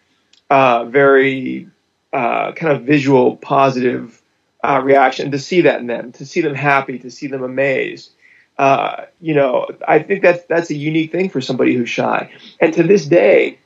uh, 0.50 0.86
very 0.86 1.70
uh, 2.12 2.54
kind 2.54 2.76
of 2.76 2.86
visual 2.86 3.36
positive 3.36 4.20
uh, 4.64 4.82
reaction, 4.84 5.30
to 5.30 5.38
see 5.38 5.62
that 5.62 5.80
in 5.80 5.86
them, 5.86 6.12
to 6.14 6.26
see 6.26 6.42
them 6.42 6.56
happy, 6.56 6.98
to 6.98 7.12
see 7.12 7.28
them 7.28 7.44
amazed. 7.44 8.15
Uh, 8.58 9.06
you 9.20 9.34
know, 9.34 9.68
I 9.88 10.00
think 10.00 10.22
that's 10.22 10.46
that's 10.46 10.70
a 10.70 10.76
unique 10.76 11.12
thing 11.12 11.30
for 11.30 11.42
somebody 11.42 11.76
who's 11.76 11.90
shy. 11.90 12.32
And 12.60 12.74
to 12.76 12.84
this 12.84 13.06
day, 13.06 13.60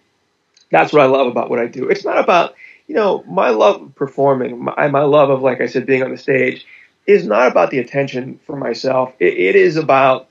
that's 0.71 0.91
what 0.91 1.01
I 1.01 1.05
love 1.05 1.27
about 1.27 1.49
what 1.49 1.59
I 1.59 1.67
do. 1.67 1.89
It's 1.89 2.05
not 2.05 2.17
about 2.17 2.55
you 2.87 2.95
know 2.95 3.23
my 3.27 3.49
love 3.49 3.81
of 3.81 3.95
performing, 3.95 4.63
my, 4.63 4.87
my 4.87 5.03
love 5.03 5.29
of 5.29 5.41
like 5.41 5.61
I 5.61 5.67
said, 5.67 5.85
being 5.85 6.03
on 6.03 6.11
the 6.11 6.17
stage, 6.17 6.65
is 7.05 7.25
not 7.25 7.51
about 7.51 7.69
the 7.71 7.79
attention 7.79 8.39
for 8.45 8.55
myself. 8.55 9.13
it, 9.19 9.33
it 9.33 9.55
is 9.55 9.77
about 9.77 10.27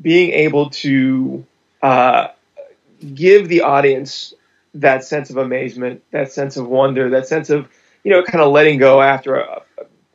being 0.00 0.30
able 0.30 0.70
to 0.70 1.44
uh, 1.82 2.28
give 3.14 3.48
the 3.48 3.62
audience 3.62 4.34
that 4.74 5.04
sense 5.04 5.30
of 5.30 5.36
amazement, 5.36 6.02
that 6.10 6.30
sense 6.32 6.56
of 6.56 6.68
wonder, 6.68 7.10
that 7.10 7.26
sense 7.26 7.50
of 7.50 7.68
you 8.04 8.12
know 8.12 8.22
kind 8.22 8.42
of 8.42 8.52
letting 8.52 8.78
go 8.78 9.02
after 9.02 9.36
a, 9.36 9.62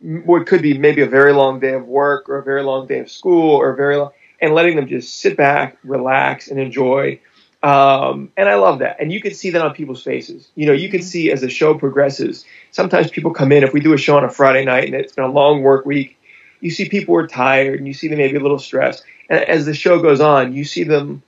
what 0.01 0.47
could 0.47 0.61
be 0.61 0.77
maybe 0.77 1.01
a 1.01 1.07
very 1.07 1.33
long 1.33 1.59
day 1.59 1.73
of 1.73 1.87
work 1.87 2.29
or 2.29 2.37
a 2.37 2.43
very 2.43 2.63
long 2.63 2.87
day 2.87 2.99
of 2.99 3.11
school 3.11 3.55
or 3.55 3.75
very 3.75 3.97
long, 3.97 4.11
and 4.41 4.53
letting 4.53 4.75
them 4.75 4.87
just 4.87 5.19
sit 5.19 5.37
back, 5.37 5.77
relax, 5.83 6.47
and 6.47 6.59
enjoy. 6.59 7.19
Um, 7.63 8.31
and 8.35 8.49
I 8.49 8.55
love 8.55 8.79
that. 8.79 8.97
And 8.99 9.13
you 9.13 9.21
can 9.21 9.33
see 9.35 9.51
that 9.51 9.61
on 9.61 9.73
people's 9.73 10.03
faces. 10.03 10.49
You 10.55 10.65
know, 10.65 10.73
you 10.73 10.89
can 10.89 11.03
see 11.03 11.31
as 11.31 11.41
the 11.41 11.49
show 11.49 11.75
progresses. 11.75 12.43
Sometimes 12.71 13.11
people 13.11 13.31
come 13.31 13.51
in. 13.51 13.63
If 13.63 13.71
we 13.71 13.79
do 13.81 13.93
a 13.93 13.97
show 13.97 14.17
on 14.17 14.23
a 14.23 14.29
Friday 14.29 14.65
night 14.65 14.85
and 14.85 14.95
it's 14.95 15.13
been 15.13 15.25
a 15.25 15.31
long 15.31 15.61
work 15.61 15.85
week, 15.85 16.17
you 16.59 16.71
see 16.71 16.89
people 16.89 17.15
are 17.15 17.27
tired 17.27 17.77
and 17.77 17.87
you 17.87 17.93
see 17.93 18.07
them 18.07 18.17
maybe 18.17 18.37
a 18.37 18.39
little 18.39 18.57
stressed. 18.57 19.03
And 19.29 19.43
as 19.43 19.65
the 19.65 19.75
show 19.75 20.01
goes 20.01 20.21
on, 20.21 20.53
you 20.53 20.63
see 20.63 20.83
them 20.83 21.21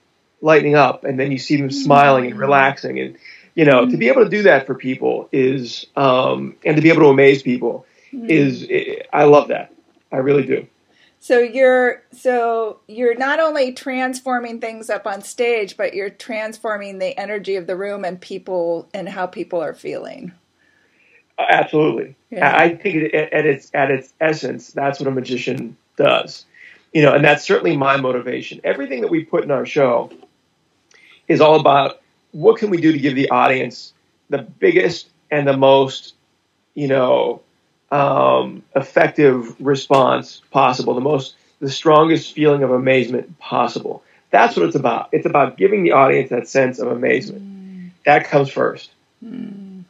lighting 0.43 0.75
up 0.75 1.05
and 1.05 1.19
then 1.19 1.31
you 1.31 1.37
see 1.37 1.55
them 1.55 1.71
smiling 1.71 2.29
and 2.29 2.37
relaxing 2.37 2.99
and 2.99 3.15
you 3.55 3.63
know 3.63 3.89
to 3.89 3.95
be 3.95 4.09
able 4.09 4.25
to 4.25 4.29
do 4.29 4.43
that 4.43 4.67
for 4.67 4.75
people 4.75 5.29
is 5.31 5.87
um, 5.95 6.53
and 6.65 6.75
to 6.75 6.81
be 6.81 6.89
able 6.89 7.01
to 7.01 7.07
amaze 7.07 7.41
people 7.41 7.85
Hmm. 8.13 8.29
is 8.29 8.67
i 9.11 9.23
love 9.23 9.47
that. 9.47 9.73
I 10.11 10.17
really 10.17 10.45
do. 10.45 10.67
So 11.19 11.39
you're 11.39 12.03
so 12.11 12.79
you're 12.87 13.15
not 13.15 13.39
only 13.39 13.73
transforming 13.73 14.59
things 14.59 14.89
up 14.89 15.07
on 15.07 15.21
stage 15.21 15.77
but 15.77 15.95
you're 15.95 16.11
transforming 16.11 16.99
the 16.99 17.17
energy 17.17 17.55
of 17.55 17.65
the 17.65 17.75
room 17.75 18.05
and 18.05 18.21
people 18.21 18.87
and 18.93 19.09
how 19.09 19.25
people 19.25 19.61
are 19.61 19.73
feeling. 19.73 20.31
Absolutely. 21.39 22.15
Yeah. 22.29 22.55
i 22.55 22.75
think 22.75 23.13
at 23.13 23.45
its 23.45 23.71
at 23.73 23.89
its 23.89 24.13
essence 24.21 24.71
that's 24.71 24.99
what 24.99 25.07
a 25.07 25.11
magician 25.11 25.75
does. 25.97 26.45
You 26.93 27.01
know 27.01 27.13
and 27.13 27.25
that's 27.25 27.43
certainly 27.43 27.75
my 27.75 27.97
motivation. 27.97 28.61
Everything 28.63 29.01
that 29.01 29.09
we 29.09 29.23
put 29.25 29.43
in 29.43 29.49
our 29.49 29.65
show 29.65 30.11
is 31.27 31.41
all 31.41 31.59
about 31.59 32.01
what 32.31 32.59
can 32.59 32.69
we 32.69 32.77
do 32.79 32.91
to 32.91 32.99
give 32.99 33.15
the 33.15 33.31
audience 33.31 33.93
the 34.29 34.39
biggest 34.39 35.09
and 35.31 35.47
the 35.47 35.57
most, 35.57 36.13
you 36.75 36.87
know, 36.87 37.41
um, 37.93 38.63
effective 38.75 39.55
response 39.59 40.41
possible, 40.49 40.95
the 40.95 41.01
most, 41.01 41.35
the 41.59 41.69
strongest 41.69 42.33
feeling 42.33 42.63
of 42.63 42.71
amazement 42.71 43.37
possible. 43.37 44.03
That's 44.31 44.57
what 44.57 44.65
it's 44.65 44.75
about. 44.75 45.09
It's 45.11 45.27
about 45.27 45.57
giving 45.57 45.83
the 45.83 45.91
audience 45.91 46.31
that 46.31 46.47
sense 46.47 46.79
of 46.79 46.87
amazement. 46.87 47.43
Mm. 47.43 47.91
That 48.05 48.25
comes 48.25 48.49
first. 48.49 48.89
Mm. 49.23 49.83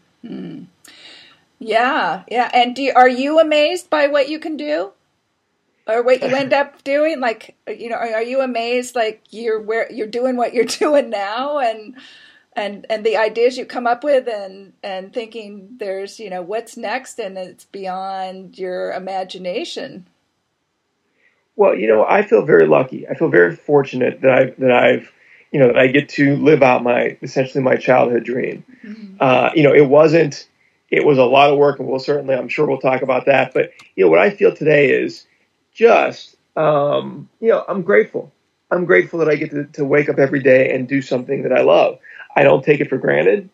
Yeah, 1.60 2.24
yeah. 2.30 2.50
And 2.54 2.76
do, 2.76 2.92
are 2.94 3.08
you 3.08 3.40
amazed 3.40 3.90
by 3.90 4.08
what 4.08 4.30
you 4.30 4.40
can 4.40 4.58
do? 4.58 4.92
or 5.86 6.02
what 6.02 6.22
you 6.22 6.30
end 6.30 6.54
up 6.54 6.82
doing 6.86 7.20
like 7.20 7.58
you 7.68 7.90
know 7.90 7.98
are, 7.98 8.14
are, 8.14 8.24
you 8.24 8.40
amazed 8.40 8.96
like 8.96 9.22
you're 9.32 9.60
where 9.60 9.92
you're 9.92 10.08
doing 10.08 10.38
what 10.38 10.54
you're 10.54 10.64
doing 10.80 11.10
now 11.10 11.58
and 11.60 11.96
and 12.56 12.86
and 12.90 13.06
the 13.06 13.18
ideas 13.18 13.58
you 13.58 13.66
come 13.66 13.88
up 13.88 14.04
with 14.04 14.28
and 14.28 14.74
and 14.84 15.14
thinking 15.14 15.76
there's 15.80 16.20
you 16.20 16.30
know 16.30 16.42
what's 16.42 16.78
next 16.78 17.20
and 17.20 17.38
it's 17.38 17.66
beyond 17.66 18.58
your 18.58 18.92
imagination 18.94 20.06
well 21.56 21.76
you 21.76 21.88
know 21.88 22.06
i 22.06 22.22
feel 22.22 22.46
very 22.46 22.68
lucky 22.68 23.08
i 23.08 23.14
feel 23.14 23.30
very 23.30 23.56
fortunate 23.56 24.22
that 24.22 24.32
i 24.32 24.46
that 24.58 24.72
i've 24.72 25.12
you 25.52 25.60
know 25.60 25.68
that 25.68 25.78
i 25.78 25.88
get 25.88 26.10
to 26.10 26.36
live 26.38 26.64
out 26.64 26.84
my 26.84 27.18
essentially 27.22 27.64
my 27.64 27.76
childhood 27.76 28.24
dream 28.24 28.64
mm-hmm. 28.84 29.16
uh, 29.20 29.50
you 29.56 29.64
know 29.64 29.74
it 29.74 29.88
wasn't 29.88 30.48
it 30.90 31.06
was 31.06 31.18
a 31.18 31.24
lot 31.24 31.50
of 31.50 31.58
work 31.58 31.80
and 31.80 31.88
we'll 31.88 32.00
certainly 32.00 32.36
i'm 32.36 32.50
sure 32.50 32.66
we'll 32.68 32.80
talk 32.80 33.02
about 33.02 33.26
that 33.26 33.54
but 33.54 33.72
you 33.96 34.04
know 34.04 34.10
what 34.10 34.20
i 34.20 34.30
feel 34.30 34.56
today 34.56 34.92
is 34.92 35.26
just, 35.74 36.36
um, 36.56 37.30
you 37.40 37.50
know, 37.50 37.66
I'm 37.68 37.82
grateful. 37.82 38.32
I'm 38.72 38.86
grateful 38.86 39.20
that 39.20 39.30
I 39.30 39.36
get 39.36 39.52
to, 39.52 39.66
to, 39.66 39.86
wake 39.86 40.10
up 40.10 40.18
every 40.18 40.42
day 40.42 40.74
and 40.74 40.88
do 40.88 41.02
something 41.02 41.44
that 41.44 41.52
I 41.52 41.62
love. 41.62 42.00
I 42.36 42.44
don't 42.44 42.64
take 42.64 42.80
it 42.80 42.90
for 42.90 42.98
granted. 42.98 43.50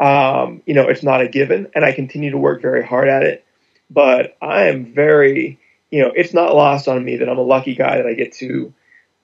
Um, 0.00 0.62
you 0.66 0.74
know, 0.74 0.88
it's 0.88 1.02
not 1.02 1.20
a 1.20 1.28
given, 1.28 1.70
and 1.74 1.84
I 1.84 1.92
continue 1.92 2.30
to 2.30 2.38
work 2.38 2.62
very 2.62 2.84
hard 2.84 3.08
at 3.08 3.22
it. 3.22 3.44
But 3.90 4.36
I 4.40 4.68
am 4.68 4.94
very, 4.94 5.58
you 5.90 6.02
know, 6.02 6.12
it's 6.14 6.32
not 6.32 6.54
lost 6.54 6.88
on 6.88 7.04
me 7.04 7.16
that 7.16 7.28
I'm 7.28 7.38
a 7.38 7.42
lucky 7.42 7.74
guy 7.74 7.98
that 7.98 8.06
I 8.06 8.14
get 8.14 8.32
to, 8.34 8.72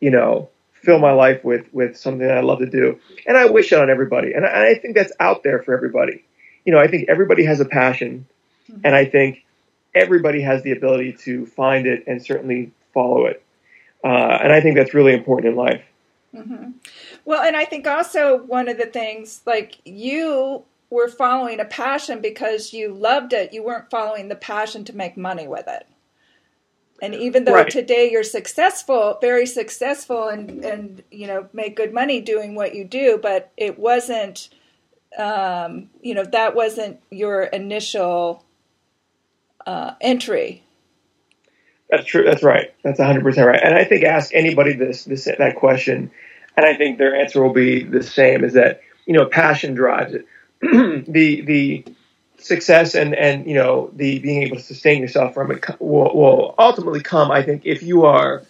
you 0.01 0.11
know, 0.11 0.51
fill 0.73 0.99
my 0.99 1.13
life 1.13 1.45
with 1.45 1.67
with 1.73 1.97
something 1.97 2.27
that 2.27 2.37
I 2.37 2.43
love 2.43 2.59
to 2.61 2.67
do. 2.67 3.01
And 3.27 3.37
I 3.37 3.47
wish 3.47 3.73
it 3.73 3.79
on 3.79 3.91
everybody, 3.91 4.35
and 4.35 4.45
I, 4.45 4.71
I 4.71 4.75
think 4.75 4.95
that's 4.95 5.13
out 5.21 5.43
there 5.43 5.63
for 5.63 5.75
everybody. 5.75 6.25
You 6.65 6.73
know, 6.73 6.79
I 6.79 6.87
think 6.87 7.09
everybody 7.09 7.45
has 7.45 7.61
a 7.61 7.65
passion, 7.65 8.27
and 8.85 8.95
I 8.95 9.05
think 9.05 9.45
everybody 9.95 10.43
has 10.43 10.63
the 10.63 10.73
ability 10.73 11.15
to 11.25 11.47
find 11.47 11.87
it 11.87 12.05
and 12.07 12.25
certainly 12.25 12.73
follow 12.93 13.27
it. 13.27 13.43
Uh, 14.05 14.39
and 14.43 14.53
I 14.53 14.61
think 14.61 14.77
that's 14.77 14.95
really 14.95 15.15
important 15.15 15.53
in 15.53 15.57
life. 15.57 15.83
Mm-hmm. 16.35 16.73
Well, 17.25 17.43
and 17.43 17.57
I 17.57 17.65
think 17.65 17.87
also 17.87 18.39
one 18.39 18.69
of 18.69 18.77
the 18.79 18.87
things, 18.87 19.43
like 19.47 19.79
you 19.85 20.65
were 20.91 21.09
following 21.09 21.61
a 21.61 21.65
passion 21.65 22.21
because 22.21 22.73
you 22.73 22.93
loved 22.93 23.33
it. 23.33 23.53
You 23.53 23.63
weren't 23.63 23.91
following 23.91 24.29
the 24.29 24.37
passion 24.37 24.85
to 24.85 24.97
make 24.97 25.17
money 25.17 25.49
with 25.49 25.67
it. 25.69 25.87
And 27.01 27.15
even 27.15 27.45
though 27.45 27.55
Right. 27.55 27.71
today 27.71 28.11
you're 28.11 28.25
successful, 28.25 29.19
very 29.21 29.47
successful, 29.47 30.29
and 30.29 30.65
and 30.65 31.03
you 31.11 31.27
know 31.27 31.49
make 31.53 31.77
good 31.77 31.93
money 31.95 32.21
doing 32.21 32.55
what 32.55 32.75
you 32.75 32.85
do, 32.85 33.19
but 33.23 33.51
it 33.57 33.79
wasn't, 33.79 34.49
um, 35.17 35.91
you 36.03 36.15
know, 36.15 36.25
that 36.25 36.57
wasn't 36.57 37.01
your 37.11 37.45
initial 37.45 38.45
uh, 39.67 39.95
entry. 40.01 40.65
That's 41.91 42.05
true. 42.05 42.25
That's 42.25 42.43
right. 42.43 42.73
That's 42.83 43.01
100% 43.01 43.47
right. 43.47 43.61
And 43.63 43.75
I 43.75 43.85
think 43.85 44.05
ask 44.05 44.35
anybody 44.35 44.75
this, 44.75 45.05
this 45.05 45.25
that 45.25 45.57
question, 45.57 46.11
and 46.57 46.67
I 46.67 46.75
think 46.75 46.99
their 46.99 47.15
answer 47.17 47.43
will 47.43 47.53
be 47.53 47.83
the 47.83 48.03
same: 48.03 48.45
is 48.45 48.55
that 48.55 48.83
you 49.07 49.15
know 49.15 49.27
passion 49.27 49.75
drives 49.75 50.15
it. 50.15 50.27
the 50.61 51.41
the 51.43 51.85
success 52.39 52.95
and 52.95 53.15
and 53.15 53.47
you 53.47 53.55
know 53.55 53.91
the 53.95 54.19
being 54.19 54.43
able 54.43 54.57
to 54.57 54.63
sustain 54.63 55.01
yourself 55.01 55.35
from 55.35 55.51
it 55.51 55.65
will, 55.81 56.15
will 56.15 56.55
ultimately 56.59 57.01
come. 57.01 57.31
I 57.31 57.43
think 57.43 57.63
if 57.65 57.83
you 57.83 58.05
are 58.05 58.43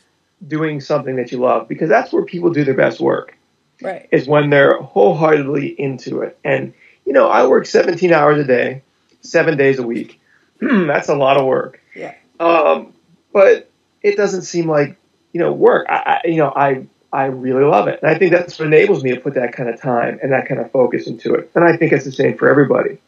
doing 0.47 0.81
something 0.81 1.17
that 1.17 1.33
you 1.33 1.39
love, 1.39 1.69
because 1.69 1.89
that's 1.89 2.13
where 2.13 2.25
people 2.25 2.51
do 2.51 2.65
their 2.65 2.75
best 2.75 3.01
work 3.01 3.37
Right. 3.81 4.09
is 4.11 4.27
when 4.27 4.51
they're 4.51 4.81
wholeheartedly 4.81 5.69
into 5.69 6.23
it. 6.23 6.39
And 6.45 6.75
you 7.05 7.13
know, 7.13 7.29
I 7.29 7.47
work 7.47 7.67
17 7.67 8.13
hours 8.13 8.39
a 8.39 8.45
day, 8.45 8.83
seven 9.23 9.57
days 9.57 9.79
a 9.79 9.83
week. 9.83 10.21
that's 10.61 11.09
a 11.09 11.15
lot 11.15 11.37
of 11.37 11.47
work. 11.47 11.81
Yeah. 11.95 12.15
Um, 12.41 12.93
but 13.33 13.71
it 14.03 14.17
doesn't 14.17 14.43
seem 14.43 14.69
like 14.69 14.97
you 15.33 15.41
know 15.41 15.53
work. 15.53 15.87
I, 15.89 16.21
I 16.25 16.29
you 16.29 16.37
know 16.37 16.53
I 16.55 16.87
I 17.13 17.27
really 17.27 17.65
love 17.65 17.89
it, 17.89 18.01
and 18.03 18.11
I 18.11 18.19
think 18.19 18.33
that's 18.33 18.59
what 18.59 18.67
enables 18.67 19.03
me 19.03 19.11
to 19.15 19.21
put 19.21 19.35
that 19.35 19.53
kind 19.53 19.69
of 19.69 19.81
time 19.81 20.19
and 20.23 20.33
that 20.33 20.47
kind 20.49 20.61
of 20.61 20.71
focus 20.71 21.07
into 21.07 21.35
it. 21.35 21.51
And 21.55 21.65
I 21.65 21.77
think 21.77 21.93
it's 21.93 22.05
the 22.05 22.13
same 22.13 22.37
for 22.37 22.49
everybody. 22.49 22.99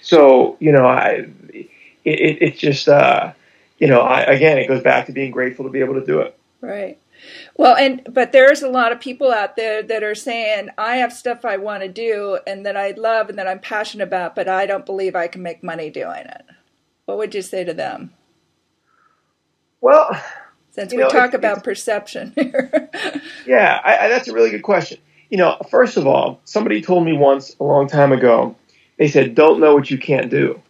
So 0.00 0.56
you 0.60 0.72
know 0.72 0.86
I 0.86 1.28
it, 2.04 2.42
it, 2.42 2.58
just 2.58 2.88
uh, 2.88 3.32
you 3.78 3.86
know 3.86 4.00
I, 4.00 4.22
again 4.22 4.58
it 4.58 4.68
goes 4.68 4.82
back 4.82 5.06
to 5.06 5.12
being 5.12 5.30
grateful 5.30 5.64
to 5.64 5.70
be 5.70 5.80
able 5.80 5.94
to 5.94 6.04
do 6.04 6.20
it. 6.20 6.38
Right. 6.60 6.98
Well, 7.56 7.76
and 7.76 8.02
but 8.10 8.32
there's 8.32 8.62
a 8.62 8.68
lot 8.68 8.92
of 8.92 9.00
people 9.00 9.30
out 9.30 9.56
there 9.56 9.82
that 9.82 10.02
are 10.02 10.14
saying 10.14 10.70
I 10.78 10.96
have 10.96 11.12
stuff 11.12 11.44
I 11.44 11.56
want 11.56 11.82
to 11.82 11.88
do 11.88 12.38
and 12.46 12.66
that 12.66 12.76
I 12.76 12.92
love 12.92 13.28
and 13.28 13.38
that 13.38 13.46
I'm 13.46 13.60
passionate 13.60 14.04
about, 14.04 14.34
but 14.34 14.48
I 14.48 14.66
don't 14.66 14.86
believe 14.86 15.14
I 15.14 15.28
can 15.28 15.42
make 15.42 15.62
money 15.62 15.90
doing 15.90 16.24
it. 16.24 16.44
What 17.04 17.18
would 17.18 17.34
you 17.34 17.42
say 17.42 17.64
to 17.64 17.74
them? 17.74 18.12
Well, 19.82 20.18
Since 20.70 20.92
we 20.92 20.98
know, 21.00 21.08
talk 21.10 21.34
it's- 21.34 21.34
about 21.34 21.62
perception 21.64 22.32
here. 22.36 22.88
Yeah, 23.46 23.78
I, 23.84 23.98
I, 23.98 24.08
that's 24.08 24.28
a 24.28 24.32
really 24.32 24.50
good 24.50 24.62
question. 24.62 24.98
You 25.28 25.36
know, 25.38 25.58
first 25.70 25.96
of 25.98 26.06
all, 26.06 26.40
somebody 26.44 26.80
told 26.80 27.04
me 27.04 27.12
once 27.12 27.54
a 27.60 27.64
long 27.64 27.88
time 27.88 28.12
ago, 28.12 28.56
they 28.98 29.08
said, 29.08 29.34
don't 29.34 29.60
know 29.60 29.74
what 29.74 29.90
you 29.90 29.98
can't 29.98 30.30
do. 30.30 30.60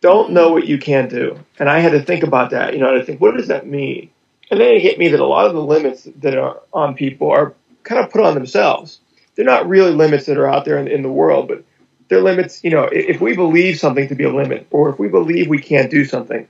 Don't 0.00 0.30
know 0.32 0.52
what 0.52 0.66
you 0.66 0.78
can't 0.78 1.08
do. 1.10 1.38
And 1.58 1.68
I 1.68 1.78
had 1.78 1.92
to 1.92 2.02
think 2.02 2.22
about 2.22 2.50
that. 2.50 2.74
You 2.74 2.80
know, 2.80 2.90
I 2.90 2.92
had 2.92 2.98
to 2.98 3.04
think, 3.04 3.20
what 3.20 3.36
does 3.36 3.48
that 3.48 3.66
mean? 3.66 4.10
And 4.50 4.60
then 4.60 4.74
it 4.74 4.82
hit 4.82 4.98
me 4.98 5.08
that 5.08 5.20
a 5.20 5.26
lot 5.26 5.46
of 5.46 5.54
the 5.54 5.62
limits 5.62 6.06
that 6.20 6.36
are 6.36 6.60
on 6.72 6.94
people 6.94 7.30
are 7.30 7.54
kind 7.84 8.04
of 8.04 8.10
put 8.12 8.20
on 8.24 8.34
themselves. 8.34 9.00
They're 9.34 9.44
not 9.44 9.68
really 9.68 9.92
limits 9.92 10.26
that 10.26 10.36
are 10.38 10.46
out 10.48 10.64
there 10.64 10.78
in, 10.78 10.88
in 10.88 11.02
the 11.02 11.10
world, 11.10 11.48
but 11.48 11.64
they're 12.08 12.22
limits. 12.22 12.62
You 12.62 12.70
know, 12.70 12.84
if, 12.84 13.16
if 13.16 13.20
we 13.20 13.34
believe 13.34 13.78
something 13.78 14.08
to 14.08 14.14
be 14.14 14.24
a 14.24 14.32
limit, 14.32 14.66
or 14.70 14.90
if 14.90 14.98
we 14.98 15.08
believe 15.08 15.48
we 15.48 15.60
can't 15.60 15.90
do 15.90 16.04
something, 16.04 16.46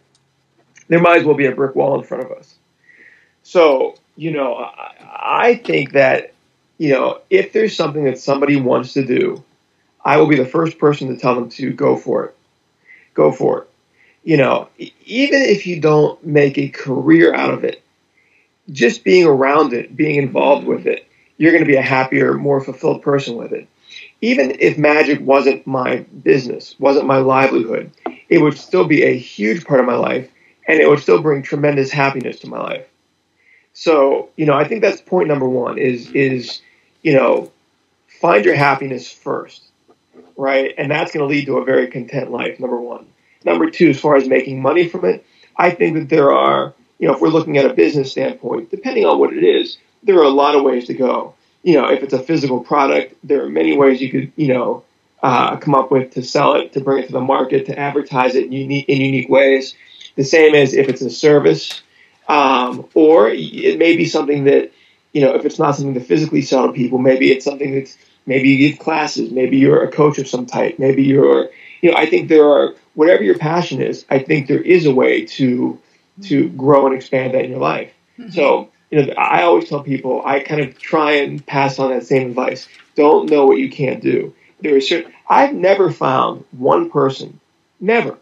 there 0.89 1.01
might 1.01 1.19
as 1.19 1.25
well 1.25 1.37
be 1.37 1.47
a 1.47 1.55
brick 1.55 1.75
wall 1.75 1.99
in 1.99 2.05
front 2.05 2.25
of 2.25 2.33
us. 2.33 2.55
So, 3.43 3.97
you 4.17 4.33
know, 4.33 4.55
I, 4.55 4.93
I 5.01 5.55
think 5.57 5.93
that, 5.93 6.33
you 6.79 6.93
know, 6.93 7.21
if 7.31 7.53
there's 7.53 7.77
something 7.77 8.05
that 8.05 8.19
somebody 8.19 8.61
wants 8.61 8.93
to 8.95 9.05
do, 9.05 9.43
I 10.05 10.19
will 10.19 10.27
be 10.27 10.37
the 10.37 10.47
first 10.47 10.79
person 10.79 11.09
to 11.09 11.17
tell 11.17 11.35
them 11.35 11.49
to 11.51 11.73
go 11.73 11.97
for 11.97 12.27
it. 12.27 12.37
Go 13.15 13.33
for 13.33 13.63
it. 13.63 13.69
You 14.25 14.37
know, 14.37 14.69
even 14.79 15.43
if 15.43 15.67
you 15.67 15.81
don't 15.81 16.25
make 16.25 16.59
a 16.59 16.69
career 16.69 17.35
out 17.35 17.55
of 17.55 17.65
it, 17.65 17.83
just 18.71 19.05
being 19.05 19.27
around 19.27 19.73
it, 19.73 19.97
being 19.97 20.17
involved 20.17 20.67
with 20.67 20.87
it, 20.87 21.07
you're 21.39 21.53
going 21.53 21.63
to 21.63 21.71
be 21.71 21.77
a 21.77 21.83
happier, 21.83 22.35
more 22.35 22.61
fulfilled 22.61 23.03
person 23.03 23.37
with 23.37 23.53
it. 23.53 23.69
Even 24.21 24.57
if 24.59 24.79
magic 24.79 25.21
wasn't 25.21 25.67
my 25.67 25.99
business, 26.23 26.75
wasn't 26.79 27.07
my 27.07 27.19
livelihood, 27.19 27.93
it 28.29 28.39
would 28.39 28.59
still 28.59 28.85
be 28.85 29.05
a 29.05 29.17
huge 29.17 29.65
part 29.65 29.81
of 29.81 29.87
my 29.87 29.95
life 29.95 30.29
and 30.67 30.81
it 30.81 30.89
would 30.89 31.01
still 31.01 31.23
bring 31.23 31.43
tremendous 31.43 31.91
happiness 31.91 32.41
to 32.41 32.49
my 32.49 32.59
life. 32.59 32.87
So, 33.73 34.31
you 34.37 34.47
know, 34.47 34.55
I 34.55 34.65
think 34.67 34.81
that's 34.81 35.01
point 35.01 35.29
number 35.29 35.49
one 35.49 35.79
is 35.79 36.11
is, 36.13 36.61
you 37.03 37.15
know, 37.15 37.51
find 38.21 38.45
your 38.45 38.55
happiness 38.55 39.11
first. 39.11 39.63
Right? 40.37 40.75
And 40.77 40.91
that's 40.91 41.13
gonna 41.13 41.27
lead 41.27 41.47
to 41.47 41.59
a 41.59 41.65
very 41.65 41.87
content 41.89 42.31
life, 42.31 42.59
number 42.61 42.81
one. 42.81 43.07
Number 43.45 43.71
two, 43.71 43.91
as 43.91 44.01
far 44.01 44.17
as 44.17 44.29
making 44.29 44.61
money 44.61 44.89
from 44.89 45.05
it, 45.05 45.25
I 45.57 45.71
think 45.71 45.95
that 45.95 46.09
there 46.09 46.33
are, 46.33 46.75
you 46.99 47.07
know, 47.07 47.15
if 47.15 47.21
we're 47.21 47.29
looking 47.29 47.57
at 47.59 47.65
a 47.65 47.73
business 47.75 48.11
standpoint, 48.11 48.71
depending 48.71 49.05
on 49.05 49.19
what 49.19 49.33
it 49.33 49.45
is, 49.45 49.79
there 50.03 50.19
are 50.19 50.25
a 50.25 50.31
lot 50.31 50.55
of 50.55 50.63
ways 50.63 50.87
to 50.87 50.95
go. 50.95 51.35
You 51.63 51.75
know, 51.81 51.89
if 51.89 52.03
it's 52.03 52.13
a 52.13 52.23
physical 52.23 52.61
product, 52.61 53.15
there 53.25 53.45
are 53.45 53.49
many 53.49 53.77
ways 53.77 54.01
you 54.01 54.11
could, 54.11 54.33
you 54.37 54.49
know, 54.49 54.85
uh, 55.23 55.57
come 55.57 55.75
up 55.75 55.91
with 55.91 56.13
to 56.15 56.23
sell 56.23 56.55
it, 56.55 56.73
to 56.75 56.81
bring 56.81 57.03
it 57.03 57.07
to 57.07 57.13
the 57.13 57.21
market, 57.21 57.67
to 57.67 57.79
advertise 57.79 58.35
it 58.35 58.47
in 58.47 58.53
unique, 58.53 58.89
in 58.89 59.01
unique 59.01 59.29
ways. 59.29 59.75
The 60.17 60.25
same 60.25 60.55
as 60.55 60.75
if 60.75 60.89
it's 60.89 61.03
a 61.03 61.11
service, 61.11 61.83
um, 62.29 62.89
or 62.95 63.29
it 63.29 63.79
may 63.79 63.97
be 63.97 64.07
something 64.07 64.45
that, 64.45 64.73
you 65.13 65.21
know, 65.21 65.35
if 65.35 65.45
it's 65.45 65.59
not 65.59 65.77
something 65.77 65.95
to 65.95 66.01
physically 66.01 66.43
sell 66.43 66.67
to 66.67 66.73
people, 66.73 66.99
maybe 66.99 67.31
it's 67.31 67.45
something 67.45 67.75
that's 67.75 67.97
maybe 68.27 68.49
you 68.51 68.69
give 68.69 68.79
classes, 68.79 69.31
maybe 69.31 69.59
you're 69.59 69.85
a 69.85 69.93
coach 69.93 70.19
of 70.19 70.27
some 70.27 70.47
type, 70.47 70.79
maybe 70.79 71.03
you're, 71.05 71.51
you 71.81 71.91
know, 71.91 71.97
I 71.97 72.07
think 72.07 72.29
there 72.29 72.49
are 72.49 72.75
whatever 72.95 73.23
your 73.23 73.39
passion 73.39 73.81
is. 73.81 74.05
I 74.11 74.19
think 74.19 74.49
there 74.49 74.61
is 74.61 74.87
a 74.87 74.95
way 74.95 75.27
to 75.27 75.79
to 76.23 76.49
grow 76.51 76.87
and 76.87 76.95
expand 76.95 77.35
that 77.35 77.45
in 77.45 77.51
your 77.51 77.61
life. 77.61 77.93
So, 78.31 78.71
you 78.91 79.03
know, 79.05 79.13
I 79.19 79.43
always 79.43 79.69
tell 79.69 79.83
people 79.83 80.23
I 80.25 80.41
kind 80.41 80.63
of 80.63 80.79
try 80.79 81.13
and 81.13 81.45
pass 81.45 81.79
on 81.79 81.91
that 81.91 82.07
same 82.07 82.29
advice. 82.29 82.69
Don't 82.95 83.31
know 83.31 83.45
what 83.45 83.59
you 83.59 83.71
can't 83.71 84.03
do. 84.03 84.35
There 84.61 84.77
is 84.77 84.89
certain. 84.89 85.13
I've 85.29 85.55
never 85.55 85.91
found 85.93 86.45
one 86.53 86.89
person, 86.91 87.41
never, 87.81 88.19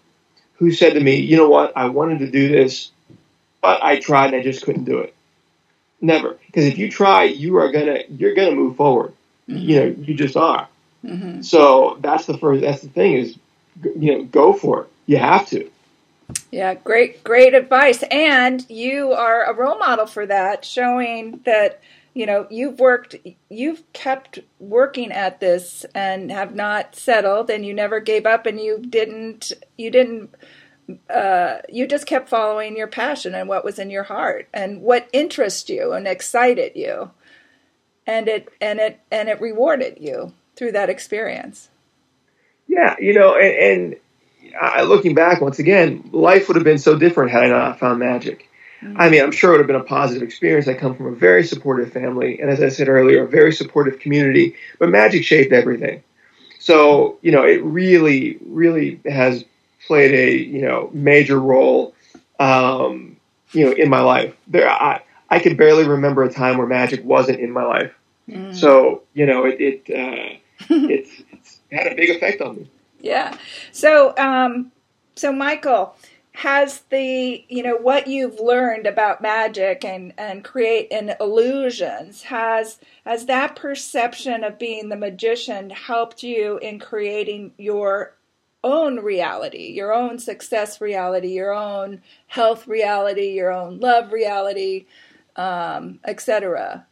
who 0.57 0.73
said 0.73 0.95
to 0.95 1.01
me, 1.01 1.17
"You 1.17 1.37
know 1.37 1.49
what? 1.49 1.73
I 1.77 1.89
wanted 1.89 2.21
to 2.21 2.31
do 2.31 2.49
this, 2.49 2.91
but 3.61 3.83
I 3.83 3.99
tried 3.99 4.27
and 4.27 4.37
I 4.37 4.43
just 4.43 4.65
couldn't 4.65 4.85
do 4.85 4.99
it." 4.99 5.15
Never, 6.01 6.37
because 6.47 6.67
if 6.67 6.79
you 6.79 6.91
try, 6.91 7.25
you 7.25 7.57
are 7.57 7.71
gonna 7.71 8.01
you're 8.09 8.35
gonna 8.35 8.55
move 8.55 8.77
forward. 8.77 9.13
You 9.47 9.81
know, 9.81 9.87
you 9.87 10.15
just 10.15 10.37
are. 10.37 10.69
hmm 11.07 11.43
So 11.43 11.99
that's 12.01 12.27
the 12.27 12.39
first. 12.39 12.63
That's 12.63 12.83
the 12.83 12.89
thing 12.89 13.15
is, 13.15 13.37
you 13.83 14.13
know, 14.13 14.25
go 14.25 14.53
for 14.53 14.83
it. 14.83 14.89
You 15.07 15.19
have 15.19 15.47
to. 15.49 15.71
Yeah, 16.51 16.75
great, 16.75 17.25
great 17.25 17.55
advice. 17.55 18.03
And 18.11 18.65
you 18.71 19.13
are 19.13 19.45
a 19.45 19.55
role 19.55 19.79
model 19.79 20.07
for 20.07 20.25
that, 20.27 20.65
showing 20.65 21.41
that, 21.45 21.81
you 22.15 22.27
know, 22.27 22.47
you've 22.49 22.79
worked, 22.79 23.17
you've 23.51 23.93
kept 23.93 24.39
working 24.61 25.11
at 25.11 25.41
this 25.41 25.85
and 25.95 26.31
have 26.31 26.55
not 26.55 26.95
settled 26.95 27.51
and 27.51 27.67
you 27.67 27.75
never 27.75 27.99
gave 27.99 28.25
up 28.25 28.47
and 28.47 28.61
you 28.61 28.79
didn't, 28.79 29.51
you 29.77 29.91
didn't, 29.91 30.33
uh, 31.11 31.57
you 31.69 31.89
just 31.89 32.07
kept 32.07 32.29
following 32.29 32.77
your 32.77 32.87
passion 32.87 33.35
and 33.35 33.49
what 33.49 33.65
was 33.65 33.81
in 33.81 33.91
your 33.91 34.05
heart 34.05 34.49
and 34.55 34.81
what 34.81 35.09
interested 35.13 35.75
you 35.75 35.93
and 35.93 36.07
excited 36.07 36.73
you. 36.77 37.11
And 38.07 38.29
it, 38.29 38.49
and 38.61 38.79
it, 38.79 39.01
and 39.11 39.29
it 39.29 39.41
rewarded 39.41 39.99
you 40.01 40.35
through 40.55 40.73
that 40.73 40.91
experience. 40.91 41.69
Yeah, 42.69 42.95
you 43.01 43.15
know, 43.15 43.35
and, 43.35 43.57
and 43.57 43.97
I, 44.61 44.83
looking 44.83 45.15
back 45.15 45.41
once 45.41 45.59
again, 45.59 46.11
life 46.13 46.47
would 46.47 46.57
have 46.57 46.65
been 46.65 46.79
so 46.79 46.97
different 46.97 47.33
had 47.33 47.45
I 47.45 47.49
not 47.49 47.81
found 47.81 47.99
magic. 47.99 48.49
I 48.97 49.09
mean, 49.09 49.23
I'm 49.23 49.33
sure 49.33 49.51
it 49.51 49.55
would 49.55 49.61
have 49.61 49.67
been 49.67 49.77
a 49.77 49.85
positive 49.85 50.23
experience. 50.23 50.69
I 50.69 50.75
come 50.75 50.95
from 50.95 51.07
a 51.07 51.15
very 51.15 51.45
supportive 51.45 51.93
family, 51.93 52.41
and 52.41 52.51
as 52.51 52.63
I 52.63 52.69
said 52.69 52.89
earlier, 52.89 53.25
a 53.25 53.29
very 53.29 53.53
supportive 53.53 53.99
community. 54.01 54.55
But 54.79 54.91
magic 54.91 55.25
shaped 55.25 55.53
everything. 55.53 56.03
So, 56.59 57.19
you 57.23 57.33
know, 57.33 57.45
it 57.45 57.63
really, 57.63 58.39
really 58.47 59.01
has 59.07 59.45
played 59.87 60.13
a 60.13 60.37
you 60.37 60.63
know 60.63 60.91
major 60.93 61.39
role, 61.39 61.95
um, 62.41 63.17
you 63.53 63.67
know, 63.67 63.73
in 63.73 63.89
my 63.89 64.01
life. 64.01 64.35
There, 64.47 64.69
I 64.69 65.03
I 65.31 65.39
can 65.39 65.57
barely 65.57 65.87
remember 65.87 66.23
a 66.23 66.33
time 66.33 66.59
where 66.59 66.67
magic 66.67 67.05
wasn't 67.05 67.41
in 67.41 67.51
my 67.51 67.65
life. 67.65 67.93
Mm. 68.29 68.55
So, 68.55 69.03
you 69.13 69.27
know, 69.27 69.45
it, 69.45 69.61
it 69.61 69.81
uh, 69.91 70.39
it's, 70.71 71.11
it's 71.33 71.61
had 71.71 71.87
a 71.87 71.95
big 71.95 72.11
effect 72.11 72.41
on 72.41 72.57
me. 72.57 72.71
Yeah. 73.01 73.37
So, 73.73 74.17
um, 74.17 74.73
so 75.15 75.33
Michael, 75.33 75.95
has 76.35 76.83
the 76.91 77.45
you 77.49 77.63
know 77.65 77.77
what 77.77 78.09
you've 78.09 78.41
learned 78.41 78.87
about 78.87 79.23
magic 79.23 79.85
and 79.85 80.15
and 80.19 80.45
create 80.45 80.89
and 80.93 81.17
illusions 81.21 82.23
has 82.25 82.79
has 83.07 83.27
that 83.27 83.57
perception 83.57 84.45
of 84.45 84.59
being 84.59 84.91
the 84.91 84.97
magician 84.97 85.71
helped 85.71 86.23
you 86.25 86.59
in 86.59 86.79
creating 86.81 87.53
your 87.59 88.15
own 88.65 89.01
reality, 89.01 89.73
your 89.73 89.95
own 89.95 90.19
success 90.21 90.81
reality, 90.81 91.31
your 91.31 91.55
own 91.55 92.03
health 92.29 92.69
reality, 92.69 93.31
your 93.33 93.53
own 93.53 93.81
love 93.81 94.13
reality, 94.13 94.87
um, 95.37 96.01
etc. 96.07 96.87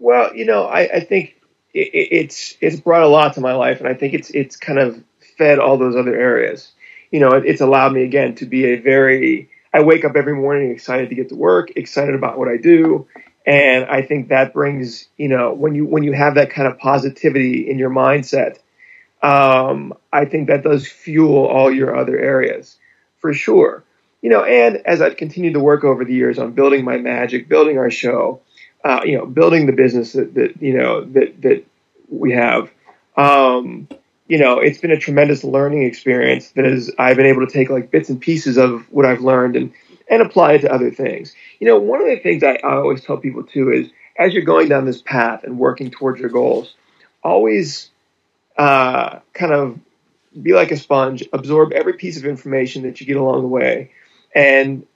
Well, 0.00 0.34
you 0.36 0.46
know, 0.46 0.64
I, 0.66 0.80
I 0.82 1.00
think 1.00 1.36
it, 1.74 1.88
it- 1.94 2.08
it's 2.12 2.56
it's 2.60 2.80
brought 2.80 3.02
a 3.04 3.08
lot 3.08 3.34
to 3.34 3.42
my 3.42 3.54
life, 3.54 3.80
and 3.80 3.88
I 3.88 3.94
think 3.94 4.14
it's 4.14 4.30
it's 4.30 4.56
kind 4.56 4.78
of 4.78 5.02
fed 5.38 5.58
all 5.60 5.78
those 5.78 5.96
other 5.96 6.16
areas. 6.16 6.72
You 7.10 7.20
know, 7.20 7.32
it, 7.32 7.44
it's 7.46 7.60
allowed 7.60 7.92
me 7.92 8.02
again 8.02 8.34
to 8.36 8.46
be 8.46 8.66
a 8.66 8.76
very 8.76 9.48
I 9.72 9.82
wake 9.82 10.04
up 10.04 10.16
every 10.16 10.34
morning 10.34 10.70
excited 10.70 11.08
to 11.10 11.14
get 11.14 11.28
to 11.28 11.36
work, 11.36 11.70
excited 11.76 12.14
about 12.14 12.38
what 12.38 12.48
I 12.48 12.56
do. 12.56 13.06
And 13.46 13.84
I 13.84 14.02
think 14.02 14.28
that 14.28 14.52
brings, 14.52 15.08
you 15.16 15.28
know, 15.28 15.52
when 15.52 15.74
you 15.74 15.86
when 15.86 16.02
you 16.02 16.12
have 16.12 16.34
that 16.34 16.50
kind 16.50 16.68
of 16.68 16.78
positivity 16.78 17.70
in 17.70 17.78
your 17.78 17.90
mindset, 17.90 18.58
um, 19.22 19.94
I 20.12 20.24
think 20.24 20.48
that 20.48 20.62
does 20.62 20.86
fuel 20.86 21.46
all 21.46 21.72
your 21.72 21.96
other 21.96 22.18
areas 22.18 22.76
for 23.18 23.32
sure. 23.32 23.84
You 24.22 24.28
know, 24.28 24.44
and 24.44 24.76
as 24.84 25.00
I've 25.00 25.16
continued 25.16 25.54
to 25.54 25.60
work 25.60 25.84
over 25.84 26.04
the 26.04 26.12
years 26.12 26.38
on 26.38 26.52
building 26.52 26.84
my 26.84 26.98
magic, 26.98 27.48
building 27.48 27.78
our 27.78 27.90
show, 27.90 28.40
uh, 28.84 29.00
you 29.04 29.16
know, 29.16 29.24
building 29.24 29.66
the 29.66 29.72
business 29.72 30.12
that, 30.12 30.34
that 30.34 30.60
you 30.60 30.76
know 30.76 31.04
that 31.04 31.40
that 31.42 31.64
we 32.08 32.32
have, 32.32 32.70
um, 33.16 33.88
you 34.30 34.38
know, 34.38 34.60
it's 34.60 34.78
been 34.78 34.92
a 34.92 34.96
tremendous 34.96 35.42
learning 35.42 35.82
experience 35.82 36.50
that 36.52 36.64
is 36.64 36.92
I've 37.00 37.16
been 37.16 37.26
able 37.26 37.44
to 37.44 37.52
take 37.52 37.68
like 37.68 37.90
bits 37.90 38.08
and 38.08 38.20
pieces 38.20 38.56
of 38.56 38.82
what 38.92 39.04
I've 39.04 39.22
learned 39.22 39.56
and 39.56 39.72
and 40.08 40.22
apply 40.22 40.52
it 40.52 40.60
to 40.60 40.72
other 40.72 40.92
things. 40.92 41.34
You 41.58 41.66
know, 41.66 41.80
one 41.80 42.00
of 42.00 42.06
the 42.06 42.16
things 42.20 42.44
I, 42.44 42.52
I 42.62 42.76
always 42.76 43.02
tell 43.02 43.16
people 43.16 43.42
too 43.42 43.72
is 43.72 43.90
as 44.16 44.32
you're 44.32 44.44
going 44.44 44.68
down 44.68 44.84
this 44.84 45.02
path 45.02 45.42
and 45.42 45.58
working 45.58 45.90
towards 45.90 46.20
your 46.20 46.30
goals, 46.30 46.76
always 47.24 47.90
uh, 48.56 49.18
kind 49.32 49.52
of 49.52 49.80
be 50.40 50.52
like 50.52 50.70
a 50.70 50.76
sponge, 50.76 51.24
absorb 51.32 51.72
every 51.72 51.94
piece 51.94 52.16
of 52.16 52.24
information 52.24 52.84
that 52.84 53.00
you 53.00 53.08
get 53.08 53.16
along 53.16 53.42
the 53.42 53.48
way, 53.48 53.90
and 54.32 54.86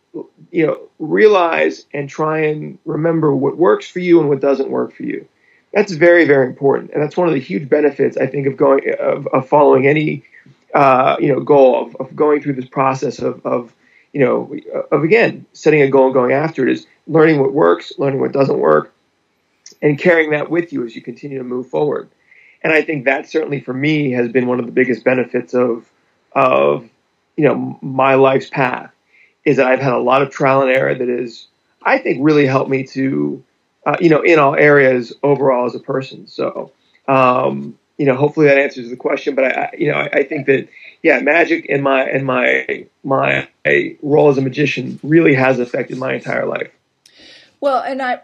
you 0.53 0.64
know 0.64 0.81
realize 1.01 1.87
and 1.92 2.09
try 2.09 2.38
and 2.38 2.79
remember 2.85 3.35
what 3.35 3.57
works 3.57 3.88
for 3.88 3.99
you 3.99 4.20
and 4.20 4.29
what 4.29 4.40
doesn't 4.40 4.70
work 4.70 4.94
for 4.94 5.03
you. 5.03 5.27
That's 5.75 5.93
very 5.93 6.25
very 6.25 6.47
important, 6.47 6.93
and 6.93 7.03
that's 7.03 7.17
one 7.17 7.27
of 7.27 7.35
the 7.35 7.41
huge 7.41 7.69
benefits 7.69 8.17
I 8.17 8.27
think 8.29 8.47
of 8.47 8.57
going 8.57 8.83
of, 8.99 9.27
of 9.27 9.49
following 9.49 9.89
any 9.89 10.23
uh, 10.73 11.17
you 11.19 11.29
know 11.29 11.41
goal 11.41 11.85
of, 11.87 11.97
of 11.97 12.15
going 12.15 12.41
through 12.41 12.55
this 12.55 12.69
process 12.69 13.19
of, 13.19 13.45
of 13.45 13.75
you 14.13 14.21
know 14.21 14.55
of 14.93 15.03
again 15.03 15.47
setting 15.53 15.83
a 15.83 15.89
goal 15.89 16.07
and 16.07 16.15
going 16.15 16.33
after 16.33 16.67
it 16.67 16.73
is 16.73 16.87
learning 17.09 17.41
what 17.41 17.53
works, 17.53 17.93
learning 17.99 18.21
what 18.21 18.31
doesn't 18.31 18.59
work, 18.59 18.95
and 19.83 19.99
carrying 19.99 20.31
that 20.31 20.49
with 20.49 20.73
you 20.73 20.87
as 20.87 20.95
you 20.95 21.03
continue 21.03 21.39
to 21.39 21.45
move 21.45 21.69
forward. 21.69 22.09
And 22.63 22.73
I 22.73 22.81
think 22.81 23.05
that 23.07 23.29
certainly 23.29 23.61
for 23.61 23.75
me 23.75 24.13
has 24.13 24.31
been 24.31 24.47
one 24.47 24.61
of 24.61 24.67
the 24.67 24.73
biggest 24.73 25.03
benefits 25.03 25.55
of 25.55 25.91
of 26.33 26.89
you 27.37 27.45
know 27.45 27.79
my 27.83 28.15
life's 28.15 28.49
path 28.49 28.93
is 29.45 29.57
that 29.57 29.67
I've 29.67 29.81
had 29.81 29.93
a 29.93 29.99
lot 29.99 30.23
of 30.23 30.31
trial 30.31 30.63
and 30.63 30.71
error 30.71 30.95
that 30.95 31.09
is 31.09 31.49
I 31.83 31.99
think 31.99 32.19
really 32.23 32.47
helped 32.47 32.71
me 32.71 32.85
to 32.85 33.43
uh, 33.87 33.97
you 34.01 34.09
know 34.09 34.23
in 34.23 34.38
all 34.38 34.55
areas 34.55 35.12
overall 35.23 35.66
as 35.66 35.75
a 35.75 35.81
person. 35.81 36.27
So 36.27 36.73
um, 37.09 37.79
you 37.99 38.07
know 38.07 38.16
hopefully 38.16 38.47
that 38.47 38.59
answers 38.59 38.90
the 38.90 38.97
question. 38.97 39.35
But 39.35 39.44
I, 39.44 39.70
you 39.77 39.90
know 39.90 39.99
I, 39.99 40.07
I 40.12 40.25
think 40.25 40.47
that 40.47 40.68
yeah 41.03 41.20
magic 41.20 41.66
and 41.68 41.83
my 41.83 42.05
and 42.05 42.25
my 42.25 42.87
my 43.03 43.49
role 44.03 44.29
as 44.29 44.38
a 44.38 44.42
magician 44.42 44.99
really 45.03 45.35
has 45.35 45.59
affected 45.59 45.99
my 45.99 46.14
entire 46.14 46.47
life. 46.47 46.70
Well, 47.61 47.83
and 47.83 48.03
I 48.03 48.20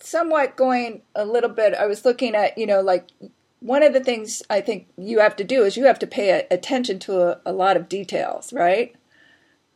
somewhat 0.00 0.56
going 0.56 1.02
a 1.14 1.24
little 1.24 1.50
bit. 1.50 1.74
I 1.74 1.86
was 1.86 2.04
looking 2.04 2.34
at 2.34 2.56
you 2.56 2.66
know 2.66 2.80
like 2.80 3.08
one 3.60 3.82
of 3.82 3.92
the 3.92 4.00
things 4.02 4.42
I 4.50 4.60
think 4.60 4.88
you 4.96 5.20
have 5.20 5.36
to 5.36 5.44
do 5.44 5.62
is 5.62 5.76
you 5.76 5.84
have 5.84 5.98
to 6.00 6.06
pay 6.06 6.46
attention 6.50 6.98
to 7.00 7.22
a, 7.22 7.40
a 7.46 7.52
lot 7.52 7.76
of 7.76 7.88
details, 7.88 8.52
right? 8.52 8.94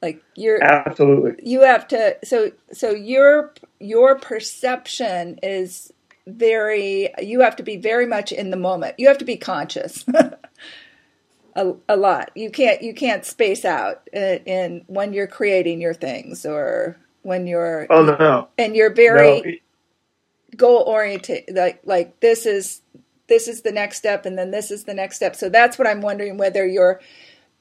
Like 0.03 0.23
you're 0.35 0.63
absolutely 0.63 1.43
you 1.43 1.63
have 1.63 1.89
to 1.89 2.17
so 2.23 2.53
so 2.73 2.91
your 2.91 3.55
your 3.81 4.19
perception 4.19 5.39
is 5.43 5.93
very 6.27 7.09
you 7.19 7.41
have 7.41 7.57
to 7.57 7.63
be 7.63 7.77
very 7.77 8.07
much 8.07 8.33
in 8.33 8.51
the 8.51 8.57
moment. 8.57 8.97
You 8.99 9.09
have 9.09 9.19
to 9.19 9.25
be 9.25 9.37
conscious. 9.37 10.05
a, 11.57 11.73
a 11.89 11.97
lot. 11.97 12.31
You 12.35 12.51
can't 12.51 12.83
you 12.83 12.95
can't 12.95 13.25
space 13.25 13.65
out 13.65 14.09
in, 14.13 14.39
in 14.45 14.85
when 14.87 15.13
you're 15.13 15.27
creating 15.27 15.81
your 15.81 15.95
things 15.95 16.45
or 16.45 16.97
when 17.23 17.47
you're 17.47 17.87
oh 17.91 18.05
no, 18.05 18.49
and 18.57 18.77
you're 18.77 18.95
very 18.95 19.41
no. 19.41 20.57
goal 20.57 20.85
oriented 20.87 21.45
like 21.53 21.81
like 21.85 22.21
this 22.21 22.47
is 22.47 22.83
this 23.27 23.49
is 23.49 23.63
the 23.63 23.73
next 23.73 23.97
step 23.97 24.25
and 24.27 24.39
then 24.39 24.53
this 24.53 24.71
is 24.71 24.85
the 24.85 24.95
next 24.95 25.17
step 25.17 25.35
so 25.35 25.49
that's 25.49 25.77
what 25.77 25.89
i'm 25.89 26.01
wondering 26.01 26.39
whether 26.39 26.65
your 26.65 27.01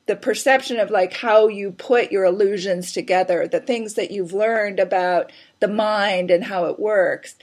the 0.08 0.16
perception 0.16 0.80
of 0.80 0.92
like 0.92 1.14
how 1.14 1.48
you 1.48 1.72
put 1.72 2.12
your 2.12 2.26
illusions 2.26 2.92
together 2.92 3.48
the 3.48 3.60
things 3.60 3.96
that 3.96 4.12
you've 4.12 4.34
learned 4.34 4.80
about 4.80 5.32
the 5.60 5.68
mind 5.68 6.30
and 6.32 6.44
how 6.44 6.66
it 6.66 6.80
works 6.80 7.36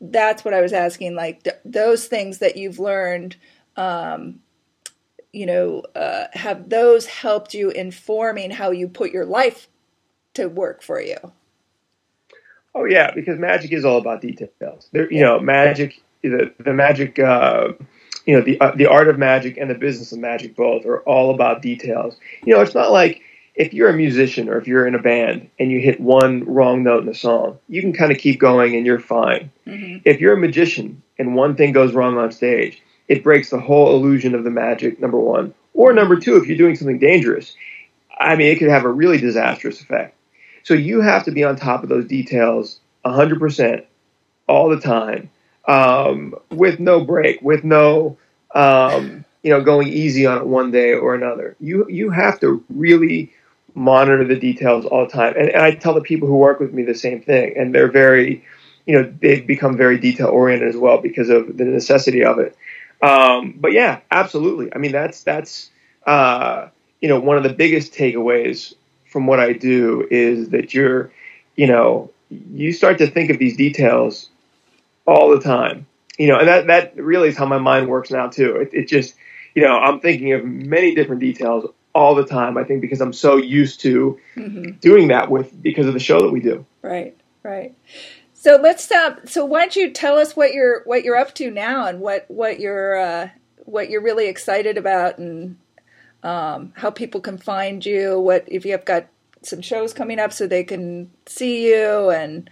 that's 0.00 0.44
what 0.44 0.54
i 0.54 0.60
was 0.60 0.72
asking 0.72 1.14
like 1.14 1.42
th- 1.42 1.56
those 1.64 2.06
things 2.06 2.38
that 2.38 2.56
you've 2.56 2.78
learned 2.78 3.36
um, 3.76 4.40
you 5.32 5.44
know 5.44 5.82
uh, 5.94 6.26
have 6.32 6.70
those 6.70 7.06
helped 7.06 7.52
you 7.52 7.70
informing 7.70 8.50
how 8.50 8.70
you 8.70 8.88
put 8.88 9.12
your 9.12 9.26
life 9.26 9.68
to 10.32 10.46
work 10.46 10.82
for 10.82 11.00
you? 11.00 11.16
Oh 12.74 12.84
yeah 12.84 13.10
because 13.14 13.38
magic 13.38 13.72
is 13.72 13.84
all 13.84 13.98
about 13.98 14.22
details. 14.22 14.88
There 14.92 15.12
you 15.12 15.22
know 15.22 15.38
magic 15.38 16.02
the 16.22 16.52
the 16.58 16.72
magic, 16.72 17.18
uh, 17.18 17.72
you 18.26 18.36
know, 18.36 18.42
the 18.42 18.60
uh, 18.60 18.72
the 18.74 18.86
art 18.86 19.08
of 19.08 19.18
magic 19.18 19.56
and 19.56 19.70
the 19.70 19.74
business 19.74 20.12
of 20.12 20.18
magic 20.18 20.56
both 20.56 20.84
are 20.84 21.00
all 21.00 21.34
about 21.34 21.62
details. 21.62 22.16
You 22.44 22.54
know, 22.54 22.60
it's 22.60 22.74
not 22.74 22.90
like 22.90 23.22
if 23.54 23.72
you're 23.72 23.88
a 23.88 23.96
musician 23.96 24.48
or 24.48 24.58
if 24.58 24.66
you're 24.66 24.86
in 24.86 24.94
a 24.94 25.02
band 25.02 25.48
and 25.58 25.70
you 25.70 25.80
hit 25.80 26.00
one 26.00 26.44
wrong 26.44 26.82
note 26.82 27.04
in 27.04 27.08
a 27.08 27.14
song, 27.14 27.58
you 27.68 27.80
can 27.80 27.92
kind 27.92 28.12
of 28.12 28.18
keep 28.18 28.38
going 28.38 28.76
and 28.76 28.84
you're 28.84 29.00
fine. 29.00 29.50
Mm-hmm. 29.66 29.98
If 30.04 30.20
you're 30.20 30.34
a 30.34 30.38
magician 30.38 31.02
and 31.18 31.34
one 31.34 31.56
thing 31.56 31.72
goes 31.72 31.94
wrong 31.94 32.18
on 32.18 32.32
stage, 32.32 32.82
it 33.08 33.22
breaks 33.22 33.50
the 33.50 33.60
whole 33.60 33.94
illusion 33.94 34.34
of 34.34 34.44
the 34.44 34.50
magic. 34.50 35.00
Number 35.00 35.18
one, 35.18 35.54
or 35.72 35.92
number 35.92 36.18
two, 36.18 36.36
if 36.36 36.46
you're 36.46 36.58
doing 36.58 36.76
something 36.76 36.98
dangerous, 36.98 37.56
I 38.18 38.34
mean, 38.36 38.48
it 38.48 38.58
could 38.58 38.68
have 38.68 38.84
a 38.84 38.90
really 38.90 39.18
disastrous 39.18 39.80
effect. 39.80 40.14
So 40.64 40.74
you 40.74 41.00
have 41.00 41.24
to 41.24 41.30
be 41.30 41.44
on 41.44 41.56
top 41.56 41.82
of 41.82 41.88
those 41.88 42.06
details 42.06 42.80
100% 43.04 43.84
all 44.48 44.68
the 44.68 44.80
time 44.80 45.30
um, 45.66 46.34
with 46.50 46.80
no 46.80 47.04
break, 47.04 47.42
with 47.42 47.64
no 47.64 48.16
um, 48.54 49.24
you 49.42 49.50
know 49.50 49.62
going 49.62 49.88
easy 49.88 50.26
on 50.26 50.38
it 50.38 50.46
one 50.46 50.70
day 50.70 50.92
or 50.94 51.14
another. 51.14 51.56
You 51.60 51.86
you 51.88 52.10
have 52.10 52.40
to 52.40 52.64
really 52.68 53.32
monitor 53.74 54.24
the 54.24 54.36
details 54.36 54.86
all 54.86 55.04
the 55.04 55.12
time. 55.12 55.34
And, 55.36 55.50
and 55.50 55.62
I 55.62 55.74
tell 55.74 55.94
the 55.94 56.00
people 56.00 56.28
who 56.28 56.36
work 56.36 56.60
with 56.60 56.72
me 56.72 56.82
the 56.82 56.94
same 56.94 57.20
thing, 57.20 57.54
and 57.56 57.74
they're 57.74 57.90
very 57.90 58.44
you 58.86 58.96
know 58.96 59.12
they've 59.20 59.46
become 59.46 59.76
very 59.76 59.98
detail 59.98 60.28
oriented 60.28 60.68
as 60.68 60.76
well 60.76 60.98
because 60.98 61.28
of 61.28 61.56
the 61.56 61.64
necessity 61.64 62.24
of 62.24 62.38
it. 62.38 62.56
Um, 63.02 63.54
but 63.58 63.72
yeah, 63.72 64.00
absolutely. 64.10 64.72
I 64.74 64.78
mean 64.78 64.92
that's 64.92 65.22
that's 65.22 65.70
uh, 66.06 66.68
you 67.00 67.08
know 67.08 67.20
one 67.20 67.36
of 67.36 67.42
the 67.42 67.52
biggest 67.52 67.92
takeaways 67.92 68.74
from 69.10 69.26
what 69.26 69.40
I 69.40 69.52
do 69.52 70.06
is 70.10 70.50
that 70.50 70.72
you're 70.72 71.12
you 71.56 71.66
know 71.66 72.10
you 72.30 72.72
start 72.72 72.98
to 72.98 73.06
think 73.06 73.30
of 73.30 73.38
these 73.38 73.56
details 73.56 74.30
all 75.06 75.30
the 75.30 75.40
time. 75.40 75.86
You 76.18 76.28
know, 76.28 76.38
and 76.38 76.48
that 76.48 76.66
that 76.68 76.96
really 76.96 77.28
is 77.28 77.36
how 77.36 77.46
my 77.46 77.58
mind 77.58 77.88
works 77.88 78.10
now 78.10 78.28
too. 78.28 78.56
It, 78.56 78.70
it 78.72 78.88
just, 78.88 79.14
you 79.54 79.62
know, 79.62 79.76
I'm 79.76 80.00
thinking 80.00 80.32
of 80.32 80.44
many 80.44 80.94
different 80.94 81.20
details 81.20 81.70
all 81.94 82.14
the 82.14 82.24
time. 82.24 82.56
I 82.56 82.64
think 82.64 82.80
because 82.80 83.00
I'm 83.00 83.12
so 83.12 83.36
used 83.36 83.80
to 83.80 84.18
mm-hmm. 84.36 84.72
doing 84.80 85.08
that 85.08 85.30
with 85.30 85.62
because 85.62 85.86
of 85.86 85.94
the 85.94 86.00
show 86.00 86.20
that 86.20 86.30
we 86.30 86.40
do. 86.40 86.64
Right, 86.82 87.16
right. 87.42 87.74
So 88.32 88.58
let's 88.62 88.84
stop. 88.84 89.28
So 89.28 89.44
why 89.44 89.60
don't 89.60 89.76
you 89.76 89.90
tell 89.90 90.18
us 90.18 90.36
what 90.36 90.52
you're 90.52 90.82
what 90.84 91.04
you're 91.04 91.16
up 91.16 91.34
to 91.34 91.50
now 91.50 91.86
and 91.86 92.00
what 92.00 92.24
what 92.28 92.60
you're 92.60 92.98
uh, 92.98 93.28
what 93.64 93.90
you're 93.90 94.02
really 94.02 94.28
excited 94.28 94.78
about 94.78 95.18
and 95.18 95.56
um, 96.22 96.72
how 96.76 96.90
people 96.90 97.20
can 97.20 97.38
find 97.38 97.84
you. 97.84 98.18
What 98.18 98.44
if 98.46 98.64
you 98.64 98.72
have 98.72 98.84
got 98.84 99.06
some 99.42 99.62
shows 99.62 99.92
coming 99.92 100.18
up 100.18 100.32
so 100.32 100.46
they 100.46 100.64
can 100.64 101.10
see 101.26 101.68
you 101.68 102.10
and 102.10 102.48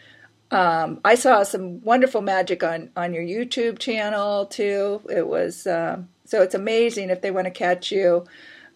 um, 0.50 1.00
I 1.04 1.14
saw 1.14 1.42
some 1.42 1.82
wonderful 1.82 2.22
magic 2.22 2.62
on 2.62 2.90
on 2.96 3.14
your 3.14 3.24
YouTube 3.24 3.78
channel 3.78 4.46
too. 4.46 5.02
It 5.10 5.26
was 5.26 5.66
uh, 5.66 6.02
so 6.24 6.42
it's 6.42 6.54
amazing 6.54 7.10
if 7.10 7.20
they 7.20 7.30
want 7.30 7.46
to 7.46 7.50
catch 7.50 7.90
you. 7.90 8.24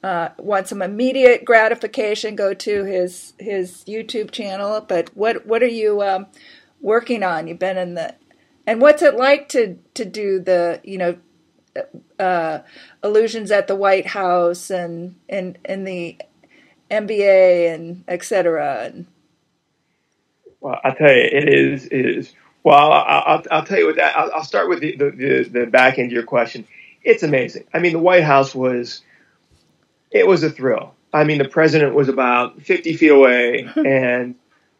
Uh, 0.03 0.29
want 0.39 0.69
some 0.69 0.81
immediate 0.81 1.45
gratification? 1.45 2.37
Go 2.37 2.55
to 2.55 2.85
his 2.85 3.35
his 3.39 3.85
YouTube 3.87 4.31
channel. 4.31 4.81
But 4.81 5.17
what 5.17 5.47
what 5.47 5.63
are 5.63 5.67
you 5.67 6.03
um, 6.03 6.27
working 6.81 7.23
on? 7.23 7.47
You've 7.47 7.59
been 7.59 7.79
in 7.79 7.95
the 7.95 8.15
and 8.67 8.81
what's 8.81 9.03
it 9.03 9.17
like 9.17 9.49
to 9.51 9.79
to 9.95 10.05
do 10.05 10.41
the 10.41 10.81
you 10.85 10.99
know 10.99 11.17
uh, 12.19 12.61
illusions 13.03 13.51
at 13.51 13.67
the 13.67 13.77
White 13.77 14.07
House 14.07 14.71
and 14.71 15.17
and 15.29 15.59
in 15.65 15.85
the 15.85 16.17
NBA 16.91 17.75
and 17.75 18.05
etc. 18.09 18.85
And 18.85 19.07
well, 20.61 20.81
I 20.83 20.91
tell 20.91 21.13
you, 21.13 21.23
it 21.23 21.49
is 21.49 21.87
it 21.87 22.07
is. 22.07 22.33
Well, 22.65 22.93
I'll, 22.93 23.43
I'll, 23.51 23.65
tell 23.65 23.79
you 23.79 23.87
what 23.87 23.97
that. 23.97 24.17
I'll, 24.17 24.31
I'll 24.33 24.45
start 24.45 24.69
with 24.69 24.81
the, 24.81 24.97
the, 24.97 25.49
the 25.51 25.67
back 25.67 25.99
end 25.99 26.09
of 26.09 26.13
your 26.13 26.25
question. 26.25 26.67
It's 27.03 27.23
amazing. 27.23 27.65
I 27.73 27.79
mean, 27.79 27.93
the 27.93 27.99
White 27.99 28.25
House 28.25 28.55
was 28.55 29.03
it 30.11 30.27
was 30.27 30.43
a 30.43 30.51
thrill. 30.51 30.95
I 31.13 31.25
mean, 31.25 31.39
the 31.39 31.49
president 31.49 31.95
was 31.95 32.09
about 32.09 32.61
50 32.61 32.95
feet 32.95 33.11
away, 33.11 33.69
and 33.77 34.35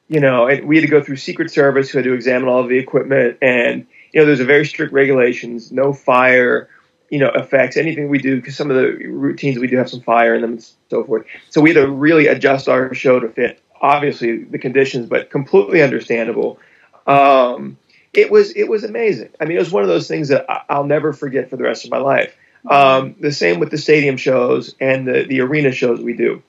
you 0.09 0.21
know, 0.21 0.49
and 0.49 0.67
we 0.67 0.77
had 0.77 0.83
to 0.83 0.91
go 0.91 1.03
through 1.03 1.17
Secret 1.17 1.51
Service 1.51 1.91
who 1.91 1.99
had 1.99 2.05
to 2.05 2.15
examine 2.15 2.49
all 2.49 2.61
of 2.61 2.69
the 2.69 2.79
equipment, 2.79 3.39
and 3.41 3.87
you 4.13 4.21
know, 4.21 4.27
there's 4.27 4.41
a 4.41 4.45
very 4.45 4.67
strict 4.67 4.93
regulations, 4.93 5.71
no 5.71 5.93
fire, 5.93 6.69
you 7.11 7.19
know, 7.19 7.29
affects 7.29 7.77
anything 7.77 8.09
we 8.09 8.19
do, 8.19 8.37
because 8.37 8.57
some 8.57 8.71
of 8.71 8.77
the 8.77 9.07
routines 9.07 9.59
we 9.59 9.67
do 9.67 9.77
have 9.77 9.89
some 9.89 10.01
fire 10.01 10.35
in 10.35 10.43
them 10.43 10.53
and 10.53 10.69
so 10.91 11.05
forth. 11.05 11.27
So 11.51 11.61
we 11.61 11.71
had 11.71 11.81
to 11.81 11.91
really 11.91 12.27
adjust 12.27 12.69
our 12.69 12.93
show 12.95 13.21
to 13.21 13.29
fit 13.29 13.61
obviously 13.81 14.45
the 14.45 14.59
conditions, 14.59 15.07
but 15.07 15.31
completely 15.31 15.83
understandable. 15.83 16.59
Um, 17.07 17.79
it 18.13 18.31
was 18.31 18.53
it 18.53 18.69
was 18.69 18.85
amazing. 18.85 19.31
I 19.41 19.45
mean, 19.45 19.57
it 19.57 19.61
was 19.61 19.71
one 19.71 19.83
of 19.83 19.89
those 19.89 20.09
things 20.09 20.29
that 20.29 20.47
I'll 20.69 20.85
never 20.85 21.13
forget 21.13 21.51
for 21.51 21.57
the 21.57 21.65
rest 21.65 21.85
of 21.85 21.91
my 21.91 21.99
life. 21.99 22.37
Um, 22.69 23.15
the 23.21 23.33
same 23.33 23.61
with 23.61 23.71
the 23.71 23.79
stadium 23.79 24.17
shows 24.17 24.75
and 24.81 25.07
the, 25.07 25.25
the 25.25 25.41
arena 25.41 25.73
shows 25.73 26.01
we 26.01 26.15
do. 26.15 26.43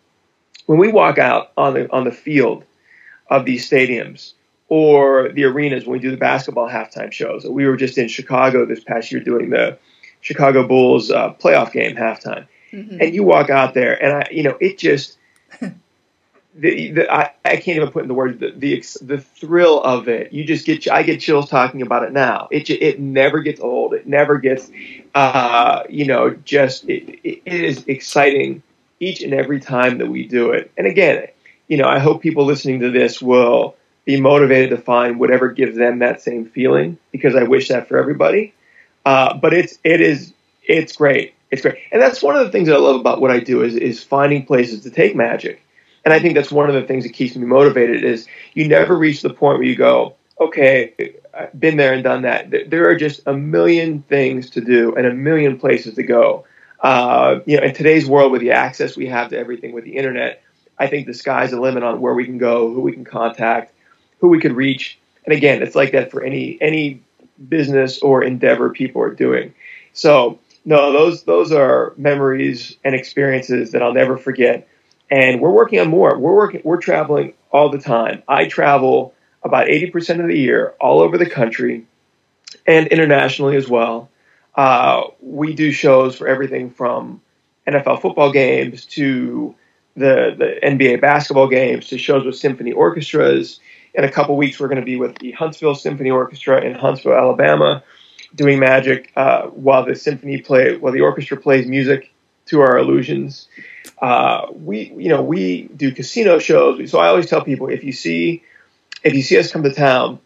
When 0.65 0.79
we 0.79 0.87
walk 0.87 1.17
out 1.17 1.51
on 1.57 1.73
the 1.73 1.91
on 1.91 2.03
the 2.03 2.11
field 2.11 2.63
of 3.29 3.45
these 3.45 3.69
stadiums 3.69 4.33
or 4.67 5.29
the 5.29 5.45
arenas 5.45 5.85
when 5.85 5.93
we 5.93 5.99
do 5.99 6.11
the 6.11 6.17
basketball 6.17 6.69
halftime 6.69 7.11
shows, 7.11 7.45
we 7.45 7.65
were 7.65 7.77
just 7.77 7.97
in 7.97 8.07
Chicago 8.07 8.65
this 8.65 8.83
past 8.83 9.11
year 9.11 9.21
doing 9.21 9.49
the 9.49 9.77
Chicago 10.21 10.67
Bulls 10.67 11.11
uh, 11.11 11.33
playoff 11.33 11.71
game 11.71 11.95
halftime, 11.95 12.47
mm-hmm. 12.71 12.97
and 13.01 13.13
you 13.13 13.23
walk 13.23 13.49
out 13.49 13.73
there 13.73 14.01
and 14.01 14.23
I, 14.23 14.27
you 14.31 14.43
know, 14.43 14.57
it 14.59 14.77
just 14.77 15.17
the, 16.59 16.91
the 16.91 17.13
I, 17.13 17.31
I 17.45 17.55
can't 17.55 17.77
even 17.77 17.91
put 17.91 18.03
in 18.03 18.07
the 18.07 18.13
words 18.13 18.39
the, 18.39 18.51
the 18.51 18.83
the 19.01 19.17
thrill 19.17 19.81
of 19.81 20.07
it. 20.07 20.33
You 20.33 20.43
just 20.43 20.65
get 20.65 20.87
I 20.89 21.03
get 21.03 21.21
chills 21.21 21.49
talking 21.49 21.81
about 21.81 22.03
it 22.03 22.11
now. 22.11 22.47
It 22.51 22.69
it 22.69 22.99
never 22.99 23.39
gets 23.39 23.59
old. 23.59 23.93
It 23.93 24.07
never 24.07 24.37
gets 24.37 24.69
uh, 25.15 25.83
you 25.89 26.05
know 26.05 26.31
just 26.31 26.87
it, 26.89 27.19
it 27.23 27.41
is 27.45 27.85
exciting 27.87 28.61
each 28.99 29.21
and 29.21 29.33
every 29.33 29.59
time 29.59 29.97
that 29.99 30.07
we 30.07 30.27
do 30.27 30.51
it. 30.51 30.71
And 30.77 30.85
again, 30.85 31.27
you 31.67 31.77
know 31.77 31.87
I 31.87 31.99
hope 31.99 32.21
people 32.21 32.45
listening 32.45 32.81
to 32.81 32.91
this 32.91 33.21
will 33.21 33.75
be 34.05 34.19
motivated 34.19 34.71
to 34.71 34.77
find 34.77 35.19
whatever 35.19 35.49
gives 35.49 35.77
them 35.77 35.99
that 35.99 36.21
same 36.21 36.45
feeling 36.45 36.97
because 37.11 37.35
I 37.35 37.43
wish 37.43 37.69
that 37.69 37.87
for 37.87 37.97
everybody. 37.97 38.53
Uh, 39.05 39.35
but 39.35 39.53
it's 39.53 39.79
it 39.83 40.01
is 40.01 40.33
it's 40.63 40.95
great. 40.95 41.33
It's 41.51 41.61
great, 41.61 41.77
and 41.91 42.01
that's 42.01 42.21
one 42.21 42.35
of 42.35 42.45
the 42.45 42.51
things 42.51 42.67
that 42.67 42.75
I 42.75 42.79
love 42.79 42.99
about 42.99 43.21
what 43.21 43.31
I 43.31 43.39
do 43.39 43.63
is 43.63 43.75
is 43.75 44.03
finding 44.03 44.45
places 44.45 44.81
to 44.81 44.91
take 44.91 45.15
magic 45.15 45.61
and 46.05 46.13
I 46.13 46.19
think 46.19 46.35
that's 46.35 46.51
one 46.51 46.69
of 46.69 46.75
the 46.75 46.83
things 46.83 47.03
that 47.03 47.13
keeps 47.13 47.35
me 47.35 47.45
motivated 47.45 48.03
is 48.03 48.27
you 48.53 48.67
never 48.67 48.95
reach 48.95 49.21
the 49.21 49.33
point 49.33 49.59
where 49.59 49.67
you 49.67 49.75
go, 49.75 50.15
okay, 50.39 50.93
I've 51.33 51.59
been 51.59 51.77
there 51.77 51.93
and 51.93 52.03
done 52.03 52.21
that. 52.23 52.69
There 52.69 52.89
are 52.89 52.95
just 52.95 53.21
a 53.25 53.33
million 53.33 54.01
things 54.03 54.49
to 54.51 54.61
do 54.61 54.95
and 54.95 55.05
a 55.05 55.13
million 55.13 55.59
places 55.59 55.95
to 55.95 56.03
go. 56.03 56.45
Uh, 56.79 57.39
you 57.45 57.57
know, 57.57 57.63
in 57.63 57.73
today's 57.73 58.07
world 58.07 58.31
with 58.31 58.41
the 58.41 58.51
access 58.51 58.95
we 58.95 59.07
have 59.07 59.29
to 59.29 59.37
everything 59.37 59.73
with 59.73 59.83
the 59.83 59.97
internet, 59.97 60.41
I 60.77 60.87
think 60.87 61.07
the 61.07 61.13
sky's 61.13 61.51
the 61.51 61.59
limit 61.59 61.83
on 61.83 61.99
where 61.99 62.13
we 62.13 62.25
can 62.25 62.37
go, 62.37 62.73
who 62.73 62.79
we 62.79 62.93
can 62.93 63.03
contact, 63.03 63.73
who 64.19 64.29
we 64.29 64.39
can 64.39 64.55
reach. 64.55 64.97
And 65.25 65.33
again, 65.35 65.61
it's 65.61 65.75
like 65.75 65.91
that 65.91 66.09
for 66.09 66.23
any 66.23 66.57
any 66.61 67.01
business 67.49 67.99
or 67.99 68.23
endeavor 68.23 68.69
people 68.69 69.01
are 69.01 69.13
doing. 69.13 69.53
So 69.91 70.39
no, 70.63 70.93
those 70.93 71.23
those 71.23 71.51
are 71.51 71.93
memories 71.97 72.77
and 72.85 72.95
experiences 72.95 73.71
that 73.71 73.83
I'll 73.83 73.93
never 73.93 74.17
forget 74.17 74.67
and 75.09 75.41
we're 75.41 75.51
working 75.51 75.79
on 75.79 75.89
more. 75.89 76.17
We're 76.17 76.35
working, 76.35 76.61
we're 76.63 76.81
traveling 76.81 77.33
all 77.51 77.69
the 77.69 77.79
time. 77.79 78.23
I 78.27 78.47
travel 78.47 79.13
about 79.43 79.67
80% 79.67 80.21
of 80.21 80.27
the 80.27 80.37
year 80.37 80.75
all 80.79 80.99
over 80.99 81.17
the 81.17 81.29
country 81.29 81.85
and 82.67 82.87
internationally 82.87 83.55
as 83.55 83.67
well. 83.67 84.09
Uh, 84.55 85.03
we 85.21 85.53
do 85.53 85.71
shows 85.71 86.17
for 86.17 86.27
everything 86.27 86.69
from 86.71 87.21
NFL 87.67 88.01
football 88.01 88.31
games 88.31 88.85
to 88.85 89.55
the, 89.95 90.35
the 90.37 90.59
NBA 90.63 91.01
basketball 91.01 91.47
games 91.47 91.87
to 91.87 91.97
shows 91.97 92.25
with 92.25 92.35
symphony 92.35 92.71
orchestras. 92.71 93.59
In 93.93 94.03
a 94.03 94.11
couple 94.11 94.35
weeks, 94.37 94.59
we're 94.59 94.67
going 94.67 94.79
to 94.79 94.85
be 94.85 94.97
with 94.97 95.17
the 95.19 95.31
Huntsville 95.31 95.75
Symphony 95.75 96.11
Orchestra 96.11 96.61
in 96.61 96.75
Huntsville, 96.75 97.13
Alabama, 97.13 97.83
doing 98.35 98.59
magic 98.59 99.11
uh, 99.15 99.47
while 99.47 99.85
the 99.85 99.95
symphony 99.95 100.41
play 100.41 100.77
while 100.77 100.93
the 100.93 101.01
orchestra 101.01 101.37
plays 101.37 101.67
music 101.67 102.11
to 102.45 102.61
our 102.61 102.77
illusions. 102.77 103.47
Uh, 104.01 104.47
we, 104.51 104.93
you 104.95 105.09
know, 105.09 105.21
we 105.21 105.63
do 105.63 105.91
casino 105.91 106.39
shows. 106.39 106.89
So 106.91 106.99
I 106.99 107.07
always 107.07 107.27
tell 107.27 107.43
people 107.43 107.69
if 107.69 107.83
you 107.83 107.91
see, 107.91 108.43
if 109.03 109.13
you 109.13 109.21
see 109.21 109.37
us 109.37 109.51
come 109.51 109.63
to 109.63 109.73
town, 109.73 110.19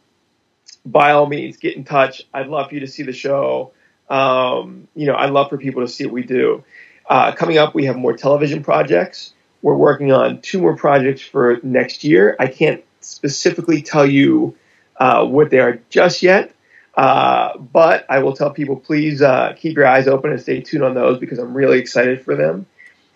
by 0.85 1.11
all 1.11 1.25
means, 1.25 1.57
get 1.57 1.75
in 1.75 1.83
touch. 1.83 2.23
I'd 2.33 2.47
love 2.47 2.69
for 2.69 2.75
you 2.75 2.81
to 2.81 2.87
see 2.87 3.03
the 3.03 3.13
show. 3.13 3.71
Um, 4.09 4.87
you 4.95 5.07
know, 5.07 5.15
I'd 5.15 5.31
love 5.31 5.49
for 5.49 5.57
people 5.57 5.81
to 5.81 5.87
see 5.87 6.05
what 6.05 6.13
we 6.13 6.23
do. 6.23 6.63
Uh, 7.09 7.31
coming 7.31 7.57
up, 7.57 7.73
we 7.73 7.85
have 7.85 7.95
more 7.95 8.15
television 8.15 8.63
projects. 8.63 9.33
We're 9.61 9.75
working 9.75 10.11
on 10.11 10.41
two 10.41 10.59
more 10.59 10.75
projects 10.75 11.21
for 11.21 11.59
next 11.63 12.03
year. 12.03 12.35
I 12.39 12.47
can't 12.47 12.83
specifically 12.99 13.81
tell 13.81 14.05
you 14.05 14.55
uh, 14.97 15.25
what 15.25 15.49
they 15.49 15.59
are 15.59 15.79
just 15.89 16.21
yet, 16.21 16.53
uh, 16.95 17.57
but 17.57 18.05
I 18.09 18.19
will 18.19 18.35
tell 18.35 18.51
people 18.51 18.75
please 18.75 19.21
uh, 19.21 19.53
keep 19.57 19.75
your 19.75 19.87
eyes 19.87 20.07
open 20.07 20.31
and 20.31 20.41
stay 20.41 20.61
tuned 20.61 20.83
on 20.83 20.93
those 20.93 21.17
because 21.17 21.39
I'm 21.39 21.53
really 21.53 21.79
excited 21.79 22.23
for 22.23 22.35
them. 22.35 22.65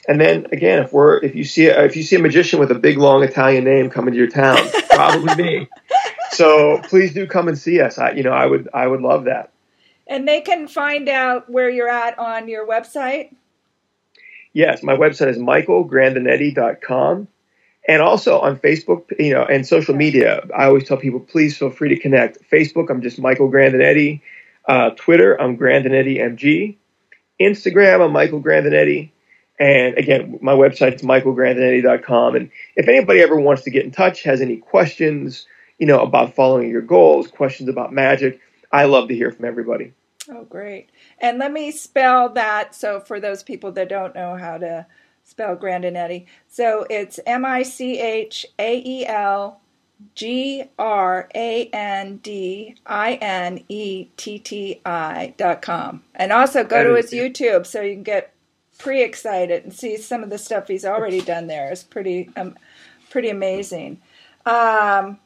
And 0.08 0.22
then 0.22 0.48
again, 0.52 0.82
if 0.84 0.94
we're 0.94 1.18
if 1.18 1.36
you 1.36 1.44
see 1.44 1.66
if 1.66 1.96
you 1.96 2.04
see 2.04 2.16
a 2.16 2.20
magician 2.20 2.60
with 2.60 2.72
a 2.72 2.76
big 2.76 2.98
long 2.98 3.24
Italian 3.24 3.66
name 3.66 3.90
coming 3.90 4.14
to 4.14 4.18
your 4.18 4.30
town, 4.30 4.58
probably 4.90 5.36
me. 5.36 5.68
So 6.32 6.80
please 6.84 7.14
do 7.14 7.28
come 7.28 7.48
and 7.48 7.58
see 7.58 7.82
us. 7.82 7.98
I, 7.98 8.12
you 8.12 8.24
know, 8.24 8.32
I 8.32 8.46
would 8.46 8.70
I 8.74 8.88
would 8.88 9.02
love 9.02 9.26
that. 9.26 9.52
And 10.08 10.28
they 10.28 10.40
can 10.40 10.68
find 10.68 11.10
out 11.10 11.50
where 11.50 11.70
you're 11.70 11.90
at 11.90 12.18
on 12.18 12.48
your 12.48 12.66
website. 12.66 13.36
Yes, 14.54 14.82
my 14.82 14.96
website 14.96 15.28
is 15.28 15.38
michaelgrandinetti.com. 15.38 17.28
And 17.90 18.02
also 18.02 18.40
on 18.40 18.58
Facebook, 18.58 19.04
you 19.18 19.34
know, 19.34 19.44
and 19.46 19.66
social 19.66 19.96
media, 19.96 20.46
I 20.58 20.66
always 20.66 20.86
tell 20.86 20.98
people, 20.98 21.22
please 21.22 21.58
feel 21.58 21.70
free 21.70 21.90
to 21.90 22.00
connect. 22.00 22.50
Facebook, 22.50 22.90
I'm 22.90 23.02
just 23.02 23.20
Michael 23.20 23.50
Grandinetti. 23.50 24.22
Uh, 24.68 24.90
Twitter, 24.92 25.40
I'm 25.40 25.58
Grandinetti 25.58 26.18
MG. 26.18 26.76
Instagram, 27.40 28.04
I'm 28.04 28.12
Michael 28.12 28.42
Grandinetti. 28.42 29.12
And 29.60 29.98
again, 29.98 30.38
my 30.42 30.54
website 30.54 30.96
is 30.96 31.02
michaelgrandinetti.com. 31.02 32.36
And 32.36 32.52
if 32.76 32.88
anybody 32.88 33.22
ever 33.22 33.40
wants 33.40 33.64
to 33.64 33.72
get 33.72 33.86
in 33.86 33.92
touch, 33.92 34.24
has 34.24 34.42
any 34.42 34.58
questions, 34.58 35.48
you 35.80 35.88
know, 35.88 36.00
about 36.00 36.36
following 36.36 36.70
your 36.70 36.82
goals, 36.82 37.28
questions 37.28 37.70
about 37.70 37.92
magic, 37.92 38.40
I 38.72 38.86
love 38.86 39.08
to 39.08 39.16
hear 39.16 39.32
from 39.32 39.46
everybody. 39.46 39.94
Oh, 40.30 40.44
great. 40.44 40.90
And 41.20 41.40
let 41.40 41.52
me 41.52 41.72
spell 41.72 42.30
that. 42.30 42.76
So 42.76 43.00
for 43.00 43.20
those 43.20 43.44
people 43.44 43.72
that 43.74 43.90
don't 43.90 44.14
know 44.14 44.36
how 44.38 44.58
to 44.58 44.86
spell 45.24 45.56
Grandinetti, 45.56 46.26
so 46.48 46.86
it's 46.90 47.20
M 47.26 47.46
I 47.46 47.64
C 47.64 48.00
H 48.00 48.46
A 48.60 48.78
E 48.86 49.06
L 49.08 49.62
G 50.16 50.66
R 50.78 51.30
A 51.34 51.66
N 51.68 52.18
D 52.18 52.76
I 52.86 53.14
N 53.14 53.64
E 53.70 54.08
T 54.18 54.38
T 54.40 54.82
I 54.86 55.34
dot 55.38 55.62
com. 55.62 56.04
And 56.14 56.32
also 56.32 56.64
go 56.64 56.84
to 56.84 56.96
his 56.96 57.12
YouTube 57.12 57.66
so 57.66 57.82
you 57.82 57.94
can 57.94 58.04
get 58.04 58.34
pretty 58.78 59.02
excited 59.02 59.64
and 59.64 59.74
see 59.74 59.98
some 59.98 60.24
of 60.24 60.30
the 60.30 60.38
stuff 60.38 60.68
he's 60.68 60.86
already 60.86 61.22
done 61.22 61.48
there 61.48 61.72
is 61.72 61.84
pretty 61.84 62.30
um, 62.38 62.56
pretty 63.10 63.30
amazing. 63.30 64.02
Um, 64.46 65.20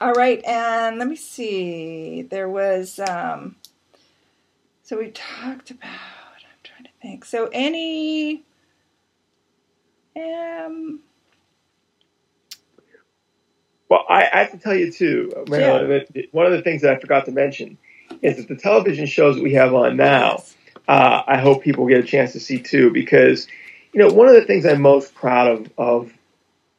all 0.00 0.12
right, 0.12 0.42
and 0.44 0.98
let 0.98 1.08
me 1.08 1.16
see. 1.16 2.22
There 2.22 2.48
was 2.48 2.98
um, 2.98 3.56
so 4.82 4.98
we 4.98 5.10
talked 5.10 5.70
about. 5.70 5.90
I'm 5.90 6.62
trying 6.62 6.84
to 6.84 6.90
think. 7.00 7.24
So 7.24 7.48
any 7.52 8.42
um. 10.16 11.00
Well, 13.88 14.06
I, 14.08 14.26
I 14.32 14.38
have 14.38 14.52
to 14.52 14.58
tell 14.58 14.74
you 14.74 14.90
too, 14.90 15.30
Marilyn, 15.48 16.06
yeah. 16.14 16.22
one 16.32 16.46
of 16.46 16.52
the 16.52 16.62
things 16.62 16.80
that 16.80 16.96
I 16.96 16.98
forgot 16.98 17.26
to 17.26 17.30
mention 17.30 17.76
is 18.22 18.38
that 18.38 18.48
the 18.48 18.56
television 18.56 19.04
shows 19.04 19.36
that 19.36 19.42
we 19.42 19.52
have 19.52 19.74
on 19.74 19.98
now. 19.98 20.36
Yes 20.38 20.56
uh, 20.88 21.22
I 21.26 21.38
hope 21.38 21.62
people 21.62 21.86
get 21.86 22.04
a 22.04 22.06
chance 22.06 22.32
to 22.32 22.40
see 22.40 22.60
too, 22.60 22.90
because 22.90 23.46
you 23.92 24.00
know 24.00 24.12
one 24.12 24.28
of 24.28 24.34
the 24.34 24.44
things 24.44 24.66
I'm 24.66 24.82
most 24.82 25.14
proud 25.14 25.48
of, 25.48 25.72
of 25.78 26.12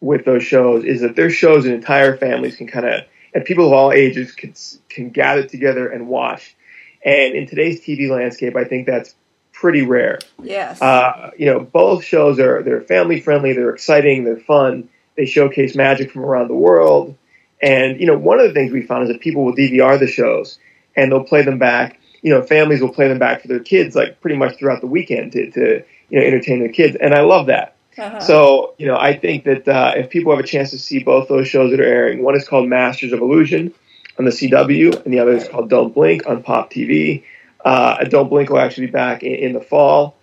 with 0.01 0.25
those 0.25 0.43
shows 0.43 0.83
is 0.83 1.01
that 1.01 1.15
their 1.15 1.29
shows 1.29 1.65
and 1.65 1.73
entire 1.73 2.17
families 2.17 2.57
can 2.57 2.67
kind 2.67 2.85
of 2.85 3.03
and 3.33 3.45
people 3.45 3.65
of 3.65 3.73
all 3.73 3.91
ages 3.91 4.31
can 4.33 4.53
can 4.89 5.09
gather 5.09 5.43
together 5.43 5.87
and 5.87 6.07
watch. 6.07 6.55
And 7.03 7.33
in 7.35 7.47
today's 7.47 7.81
TV 7.81 8.09
landscape, 8.09 8.55
I 8.55 8.63
think 8.63 8.85
that's 8.85 9.15
pretty 9.51 9.81
rare. 9.83 10.19
Yes. 10.41 10.81
Uh, 10.81 11.31
you 11.37 11.47
know, 11.47 11.59
both 11.59 12.03
shows 12.03 12.39
are 12.39 12.63
they're 12.63 12.81
family 12.81 13.19
friendly, 13.19 13.53
they're 13.53 13.73
exciting, 13.73 14.23
they're 14.23 14.37
fun. 14.37 14.89
They 15.15 15.25
showcase 15.25 15.75
magic 15.75 16.11
from 16.11 16.23
around 16.23 16.47
the 16.47 16.55
world. 16.55 17.15
And 17.61 17.99
you 17.99 18.07
know, 18.07 18.17
one 18.17 18.39
of 18.39 18.47
the 18.47 18.53
things 18.53 18.71
we 18.71 18.81
found 18.81 19.03
is 19.03 19.09
that 19.09 19.21
people 19.21 19.45
will 19.45 19.55
DVR 19.55 19.99
the 19.99 20.07
shows 20.07 20.59
and 20.95 21.11
they'll 21.11 21.23
play 21.23 21.43
them 21.43 21.59
back 21.59 21.99
you 22.23 22.29
know, 22.31 22.41
families 22.41 22.81
will 22.81 22.89
play 22.89 23.07
them 23.07 23.19
back 23.19 23.41
for 23.41 23.49
their 23.49 23.59
kids 23.59 23.95
like 23.95 24.19
pretty 24.21 24.37
much 24.37 24.57
throughout 24.57 24.81
the 24.81 24.87
weekend 24.87 25.33
to, 25.33 25.51
to 25.51 25.83
you 26.09 26.19
know, 26.19 26.25
entertain 26.25 26.59
their 26.59 26.71
kids. 26.71 26.97
And 26.99 27.13
I 27.13 27.21
love 27.21 27.47
that. 27.47 27.75
Uh-huh. 27.97 28.19
So, 28.21 28.73
you 28.79 28.87
know, 28.87 28.97
I 28.97 29.15
think 29.15 29.43
that 29.43 29.67
uh, 29.67 29.93
if 29.95 30.09
people 30.09 30.35
have 30.35 30.43
a 30.43 30.47
chance 30.47 30.71
to 30.71 30.79
see 30.79 31.03
both 31.03 31.27
those 31.27 31.47
shows 31.47 31.69
that 31.71 31.79
are 31.79 31.85
airing, 31.85 32.23
one 32.23 32.35
is 32.35 32.47
called 32.47 32.67
Masters 32.67 33.11
of 33.11 33.19
Illusion 33.19 33.73
on 34.17 34.25
the 34.25 34.31
CW, 34.31 35.03
and 35.03 35.13
the 35.13 35.19
other 35.19 35.33
is 35.33 35.47
called 35.47 35.69
Don't 35.69 35.93
Blink 35.93 36.25
on 36.25 36.41
Pop 36.41 36.71
TV. 36.71 37.23
Uh, 37.63 38.03
Don't 38.05 38.29
Blink 38.29 38.49
will 38.49 38.59
actually 38.59 38.87
be 38.87 38.91
back 38.91 39.21
in, 39.21 39.33
in 39.33 39.53
the 39.53 39.61
fall. 39.61 40.15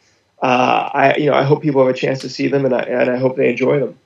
Uh, 0.42 0.90
I, 0.92 1.16
you 1.16 1.30
know, 1.30 1.36
I 1.36 1.44
hope 1.44 1.62
people 1.62 1.84
have 1.84 1.94
a 1.94 1.98
chance 1.98 2.20
to 2.20 2.28
see 2.28 2.48
them, 2.48 2.64
and 2.64 2.74
I, 2.74 2.80
and 2.80 3.10
I 3.10 3.18
hope 3.18 3.36
they 3.36 3.50
enjoy 3.50 3.78
them. 3.78 3.98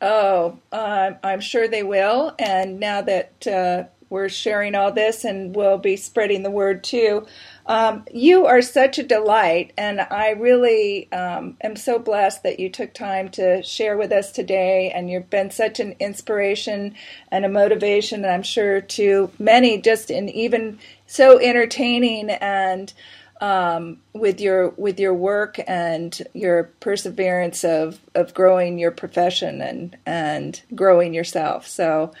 Oh, 0.00 0.58
I'm 0.72 1.40
sure 1.40 1.68
they 1.68 1.84
will. 1.84 2.34
And 2.38 2.80
now 2.80 3.02
that 3.02 3.46
uh, 3.46 3.84
we're 4.12 4.28
sharing 4.28 4.74
all 4.74 4.92
this 4.92 5.24
and 5.24 5.56
we'll 5.56 5.78
be 5.78 5.96
spreading 5.96 6.42
the 6.42 6.50
word 6.50 6.84
too. 6.84 7.26
Um, 7.64 8.04
you 8.12 8.44
are 8.44 8.60
such 8.60 8.98
a 8.98 9.02
delight, 9.02 9.72
and 9.78 10.02
I 10.02 10.30
really 10.30 11.10
um, 11.12 11.56
am 11.62 11.76
so 11.76 11.98
blessed 11.98 12.42
that 12.42 12.60
you 12.60 12.68
took 12.68 12.92
time 12.92 13.30
to 13.30 13.62
share 13.62 13.96
with 13.96 14.12
us 14.12 14.30
today. 14.30 14.90
And 14.94 15.08
you've 15.08 15.30
been 15.30 15.50
such 15.50 15.80
an 15.80 15.94
inspiration 15.98 16.94
and 17.30 17.46
a 17.46 17.48
motivation, 17.48 18.22
and 18.22 18.32
I'm 18.32 18.42
sure 18.42 18.82
to 18.82 19.30
many, 19.38 19.80
just 19.80 20.10
in 20.10 20.28
even 20.28 20.78
so 21.06 21.38
entertaining 21.38 22.30
and 22.30 22.92
um, 23.40 23.98
with 24.12 24.42
your 24.42 24.70
with 24.70 25.00
your 25.00 25.14
work 25.14 25.58
and 25.66 26.20
your 26.34 26.64
perseverance 26.80 27.64
of 27.64 27.98
of 28.14 28.34
growing 28.34 28.78
your 28.78 28.90
profession 28.90 29.62
and 29.62 29.96
and 30.04 30.60
growing 30.74 31.14
yourself. 31.14 31.66
So 31.66 32.12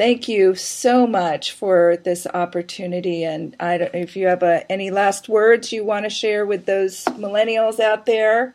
thank 0.00 0.28
you 0.28 0.54
so 0.54 1.06
much 1.06 1.52
for 1.52 1.98
this 2.04 2.26
opportunity. 2.32 3.22
And 3.22 3.54
I 3.60 3.76
don't 3.76 3.94
if 3.94 4.16
you 4.16 4.28
have 4.28 4.42
a, 4.42 4.64
any 4.72 4.90
last 4.90 5.28
words 5.28 5.72
you 5.72 5.84
want 5.84 6.06
to 6.06 6.10
share 6.10 6.46
with 6.46 6.64
those 6.64 7.04
millennials 7.04 7.78
out 7.78 8.06
there, 8.06 8.54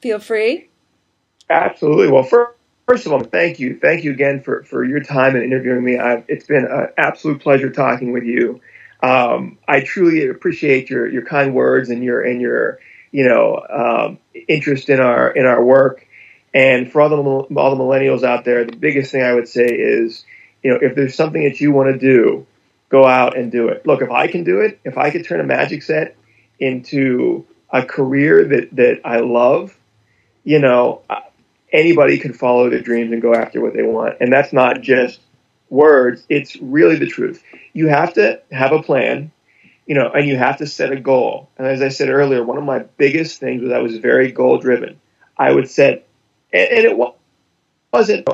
feel 0.00 0.20
free. 0.20 0.68
Absolutely. 1.50 2.08
Well, 2.08 2.22
first, 2.22 2.52
first 2.86 3.04
of 3.04 3.12
all, 3.12 3.24
thank 3.24 3.58
you. 3.58 3.80
Thank 3.80 4.04
you 4.04 4.12
again 4.12 4.44
for, 4.44 4.62
for 4.62 4.84
your 4.84 5.00
time 5.00 5.34
and 5.34 5.42
interviewing 5.42 5.82
me. 5.82 5.98
I've, 5.98 6.22
it's 6.28 6.46
been 6.46 6.66
an 6.66 6.86
absolute 6.96 7.40
pleasure 7.40 7.70
talking 7.70 8.12
with 8.12 8.22
you. 8.22 8.60
Um, 9.02 9.58
I 9.66 9.80
truly 9.80 10.28
appreciate 10.28 10.88
your, 10.88 11.08
your 11.08 11.24
kind 11.24 11.52
words 11.52 11.90
and 11.90 12.04
your, 12.04 12.20
and 12.20 12.40
your, 12.40 12.78
you 13.10 13.26
know, 13.26 13.60
um, 13.68 14.18
interest 14.46 14.88
in 14.88 15.00
our, 15.00 15.32
in 15.32 15.46
our 15.46 15.64
work. 15.64 16.06
And 16.54 16.92
for 16.92 17.00
all 17.00 17.08
the, 17.08 17.16
all 17.16 17.74
the 17.74 17.82
millennials 17.82 18.22
out 18.22 18.44
there, 18.44 18.64
the 18.64 18.76
biggest 18.76 19.10
thing 19.10 19.24
I 19.24 19.34
would 19.34 19.48
say 19.48 19.66
is, 19.66 20.24
you 20.64 20.70
know, 20.70 20.78
if 20.80 20.96
there's 20.96 21.14
something 21.14 21.44
that 21.44 21.60
you 21.60 21.70
want 21.70 21.92
to 21.92 21.98
do, 21.98 22.46
go 22.88 23.04
out 23.04 23.36
and 23.36 23.52
do 23.52 23.68
it. 23.68 23.86
Look, 23.86 24.02
if 24.02 24.10
I 24.10 24.26
can 24.26 24.42
do 24.42 24.60
it, 24.60 24.80
if 24.82 24.96
I 24.98 25.10
could 25.10 25.24
turn 25.24 25.40
a 25.40 25.44
magic 25.44 25.82
set 25.82 26.16
into 26.58 27.46
a 27.70 27.84
career 27.84 28.44
that, 28.44 28.74
that 28.76 29.00
I 29.04 29.18
love, 29.20 29.76
you 30.42 30.58
know, 30.58 31.02
anybody 31.72 32.18
can 32.18 32.32
follow 32.32 32.70
their 32.70 32.80
dreams 32.80 33.12
and 33.12 33.20
go 33.20 33.34
after 33.34 33.60
what 33.60 33.74
they 33.74 33.82
want. 33.82 34.16
And 34.20 34.32
that's 34.32 34.52
not 34.52 34.80
just 34.80 35.20
words. 35.68 36.24
It's 36.28 36.56
really 36.56 36.96
the 36.96 37.06
truth. 37.06 37.42
You 37.72 37.88
have 37.88 38.14
to 38.14 38.40
have 38.50 38.72
a 38.72 38.82
plan, 38.82 39.32
you 39.86 39.94
know, 39.94 40.10
and 40.10 40.26
you 40.26 40.36
have 40.36 40.58
to 40.58 40.66
set 40.66 40.92
a 40.92 41.00
goal. 41.00 41.50
And 41.58 41.66
as 41.66 41.82
I 41.82 41.88
said 41.88 42.08
earlier, 42.08 42.42
one 42.42 42.56
of 42.56 42.64
my 42.64 42.78
biggest 42.96 43.38
things 43.38 43.62
was 43.62 43.72
I 43.72 43.78
was 43.78 43.98
very 43.98 44.32
goal 44.32 44.58
driven. 44.58 45.00
I 45.36 45.52
would 45.52 45.68
set, 45.68 46.06
and, 46.52 46.68
and 46.70 46.84
it 46.84 47.14
wasn't 47.92 48.26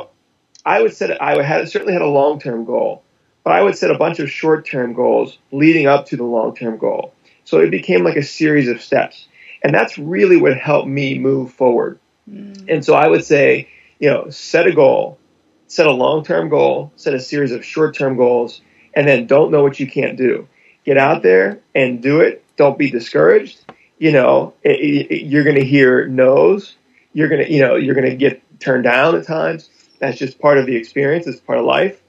I 0.65 0.83
would 0.83 0.95
set 0.95 1.21
I 1.23 1.43
had 1.43 1.69
certainly 1.69 1.93
had 1.93 2.03
a 2.03 2.09
long 2.09 2.39
term 2.39 2.65
goal, 2.65 3.03
but 3.45 3.53
I 3.53 3.63
would 3.63 3.77
set 3.77 3.91
a 3.91 3.99
bunch 3.99 4.19
of 4.19 4.31
short 4.31 4.67
term 4.67 4.93
goals 4.93 5.39
leading 5.53 5.87
up 5.87 6.07
to 6.07 6.17
the 6.17 6.25
long 6.25 6.55
term 6.55 6.79
goal. 6.79 7.15
So 7.45 7.59
it 7.59 7.71
became 7.71 8.05
like 8.05 8.17
a 8.17 8.23
series 8.23 8.69
of 8.69 8.81
steps, 8.81 9.27
and 9.63 9.75
that's 9.75 9.99
really 9.99 10.37
what 10.37 10.57
helped 10.57 10.89
me 10.89 11.19
move 11.19 11.53
forward. 11.53 11.99
Mm. 12.31 12.67
And 12.69 12.85
so 12.85 12.95
I 12.95 13.09
would 13.09 13.25
say, 13.25 13.69
you 13.99 14.11
know, 14.11 14.31
set 14.31 14.67
a 14.67 14.73
goal, 14.73 15.19
set 15.67 15.87
a 15.87 15.93
long 15.93 16.25
term 16.25 16.49
goal, 16.49 16.93
set 16.97 17.15
a 17.15 17.21
series 17.21 17.53
of 17.53 17.65
short 17.65 17.97
term 17.97 18.17
goals, 18.17 18.61
and 18.95 19.09
then 19.09 19.27
don't 19.27 19.51
know 19.51 19.63
what 19.63 19.81
you 19.81 19.91
can't 19.91 20.17
do. 20.17 20.47
Get 20.85 20.99
out 20.99 21.23
there 21.23 21.61
and 21.75 22.03
do 22.03 22.21
it. 22.21 22.45
Don't 22.57 22.79
be 22.79 22.91
discouraged. 22.91 23.65
You 23.99 24.13
know, 24.13 24.55
it, 24.63 25.11
it, 25.11 25.27
you're 25.27 25.45
going 25.45 25.57
to 25.57 25.65
hear 25.65 26.07
no's. 26.07 26.75
You're 27.13 27.29
going 27.29 27.45
to, 27.45 27.53
you 27.53 27.61
know, 27.61 27.77
you're 27.77 27.95
going 27.95 28.09
to 28.09 28.17
get 28.17 28.43
turned 28.61 28.85
down 28.85 29.17
at 29.17 29.27
times 29.27 29.69
that's 30.01 30.19
just 30.19 30.41
part 30.41 30.59
of 30.59 30.67
the 30.67 30.75
experience. 30.77 31.27
It's 31.27 31.41
part 31.41 31.59
of 31.59 31.65
life. 31.65 32.01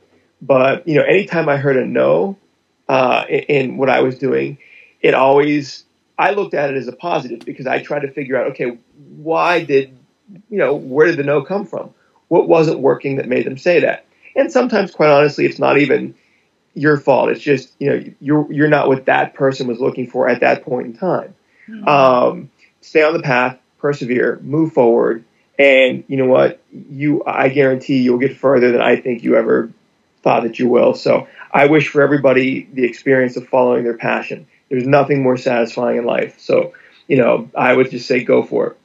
But 0.42 0.88
you 0.88 0.96
know, 0.96 1.04
anytime 1.04 1.48
I 1.48 1.58
heard 1.58 1.78
a 1.78 1.86
no 1.86 2.38
uh, 2.90 3.26
in, 3.30 3.40
in 3.42 3.78
what 3.78 3.90
I 3.90 4.02
was 4.02 4.18
doing, 4.18 4.58
it 5.02 5.14
always 5.14 5.84
I 6.18 6.32
looked 6.32 6.54
at 6.54 6.72
it 6.72 6.78
as 6.78 6.88
a 6.88 6.94
positive 6.94 7.40
because 7.40 7.68
I 7.68 7.82
tried 7.82 8.02
to 8.02 8.12
figure 8.12 8.38
out, 8.38 8.48
okay, 8.52 8.78
why 9.18 9.64
did 9.64 9.96
you 10.50 10.58
know 10.58 10.74
where 10.74 11.08
did 11.08 11.18
the 11.18 11.24
no 11.24 11.44
come 11.44 11.66
from? 11.66 11.94
What 12.30 12.48
wasn't 12.48 12.80
working 12.80 13.18
that 13.18 13.28
made 13.28 13.46
them 13.46 13.58
say 13.58 13.82
that? 13.82 14.06
And 14.36 14.52
sometimes, 14.52 14.92
quite 14.92 15.10
honestly, 15.10 15.46
it's 15.46 15.60
not 15.60 15.78
even 15.78 16.16
your 16.74 16.98
fault. 16.98 17.30
It's 17.30 17.42
just 17.42 17.74
you 17.80 17.90
know 17.90 18.04
you're 18.20 18.52
you're 18.52 18.70
not 18.70 18.88
what 18.88 19.06
that 19.06 19.34
person 19.34 19.68
was 19.68 19.80
looking 19.80 20.08
for 20.08 20.30
at 20.30 20.40
that 20.40 20.64
point 20.64 20.88
in 20.88 20.94
time. 20.94 21.36
Mm-hmm. 21.68 21.88
Um, 21.88 22.52
stay 22.82 23.04
on 23.04 23.14
the 23.14 23.22
path, 23.22 23.60
persevere, 23.78 24.40
move 24.42 24.74
forward, 24.74 25.24
and 25.58 26.04
you 26.08 26.18
know 26.18 26.26
what? 26.26 26.62
You, 26.72 27.24
I 27.26 27.50
guarantee 27.50 27.98
you'll 27.98 28.18
get 28.18 28.38
further 28.38 28.72
than 28.72 28.82
I 28.82 28.96
think 28.96 29.24
you 29.24 29.36
ever 29.36 29.72
thought 30.24 30.44
that 30.44 30.60
you 30.60 30.68
will. 30.68 30.94
So 30.94 31.28
I 31.52 31.68
wish 31.68 31.90
for 31.90 32.02
everybody 32.02 32.68
the 32.72 32.86
experience 32.86 33.36
of 33.38 33.48
following 33.48 33.84
their 33.84 33.98
passion. 33.98 34.48
There's 34.70 34.88
nothing 34.88 35.22
more 35.22 35.38
satisfying 35.38 35.98
in 35.98 36.06
life. 36.06 36.40
So, 36.40 36.74
you 37.08 37.18
know, 37.18 37.50
I 37.56 37.74
would 37.74 37.92
just 37.92 38.08
say 38.08 38.24
go 38.24 38.44
for 38.44 38.68
it. 38.68 38.78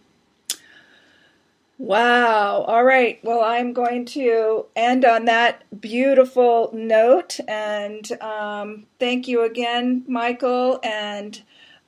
Wow. 1.79 2.63
All 2.63 2.85
right. 2.85 3.21
Well, 3.23 3.43
I'm 3.43 3.75
going 3.75 4.07
to 4.07 4.65
end 4.75 5.05
on 5.05 5.27
that 5.27 5.63
beautiful 5.79 6.71
note. 6.73 7.39
And 7.47 8.11
um, 8.23 8.87
thank 8.99 9.29
you 9.29 9.45
again, 9.45 10.03
Michael. 10.09 10.81
And 10.83 11.41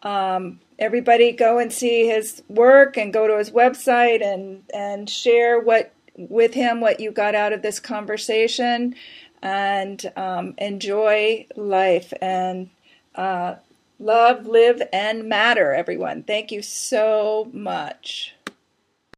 um, 0.02 0.60
everybody 0.78 1.32
go 1.32 1.58
and 1.58 1.72
see 1.72 2.06
his 2.06 2.42
work 2.48 2.96
and 2.96 3.12
go 3.12 3.26
to 3.26 3.38
his 3.38 3.50
website 3.50 4.22
and 4.22 4.62
and 4.72 5.10
share 5.10 5.60
what 5.60 5.92
with 6.16 6.54
him 6.54 6.80
what 6.80 7.00
you 7.00 7.10
got 7.10 7.34
out 7.34 7.52
of 7.52 7.62
this 7.62 7.80
conversation 7.80 8.94
and 9.42 10.10
um, 10.16 10.54
enjoy 10.58 11.46
life 11.56 12.12
and 12.20 12.70
uh, 13.14 13.54
love 13.98 14.46
live 14.46 14.82
and 14.92 15.28
matter 15.28 15.72
everyone. 15.72 16.22
Thank 16.22 16.50
you 16.50 16.62
so 16.62 17.48
much 17.52 18.34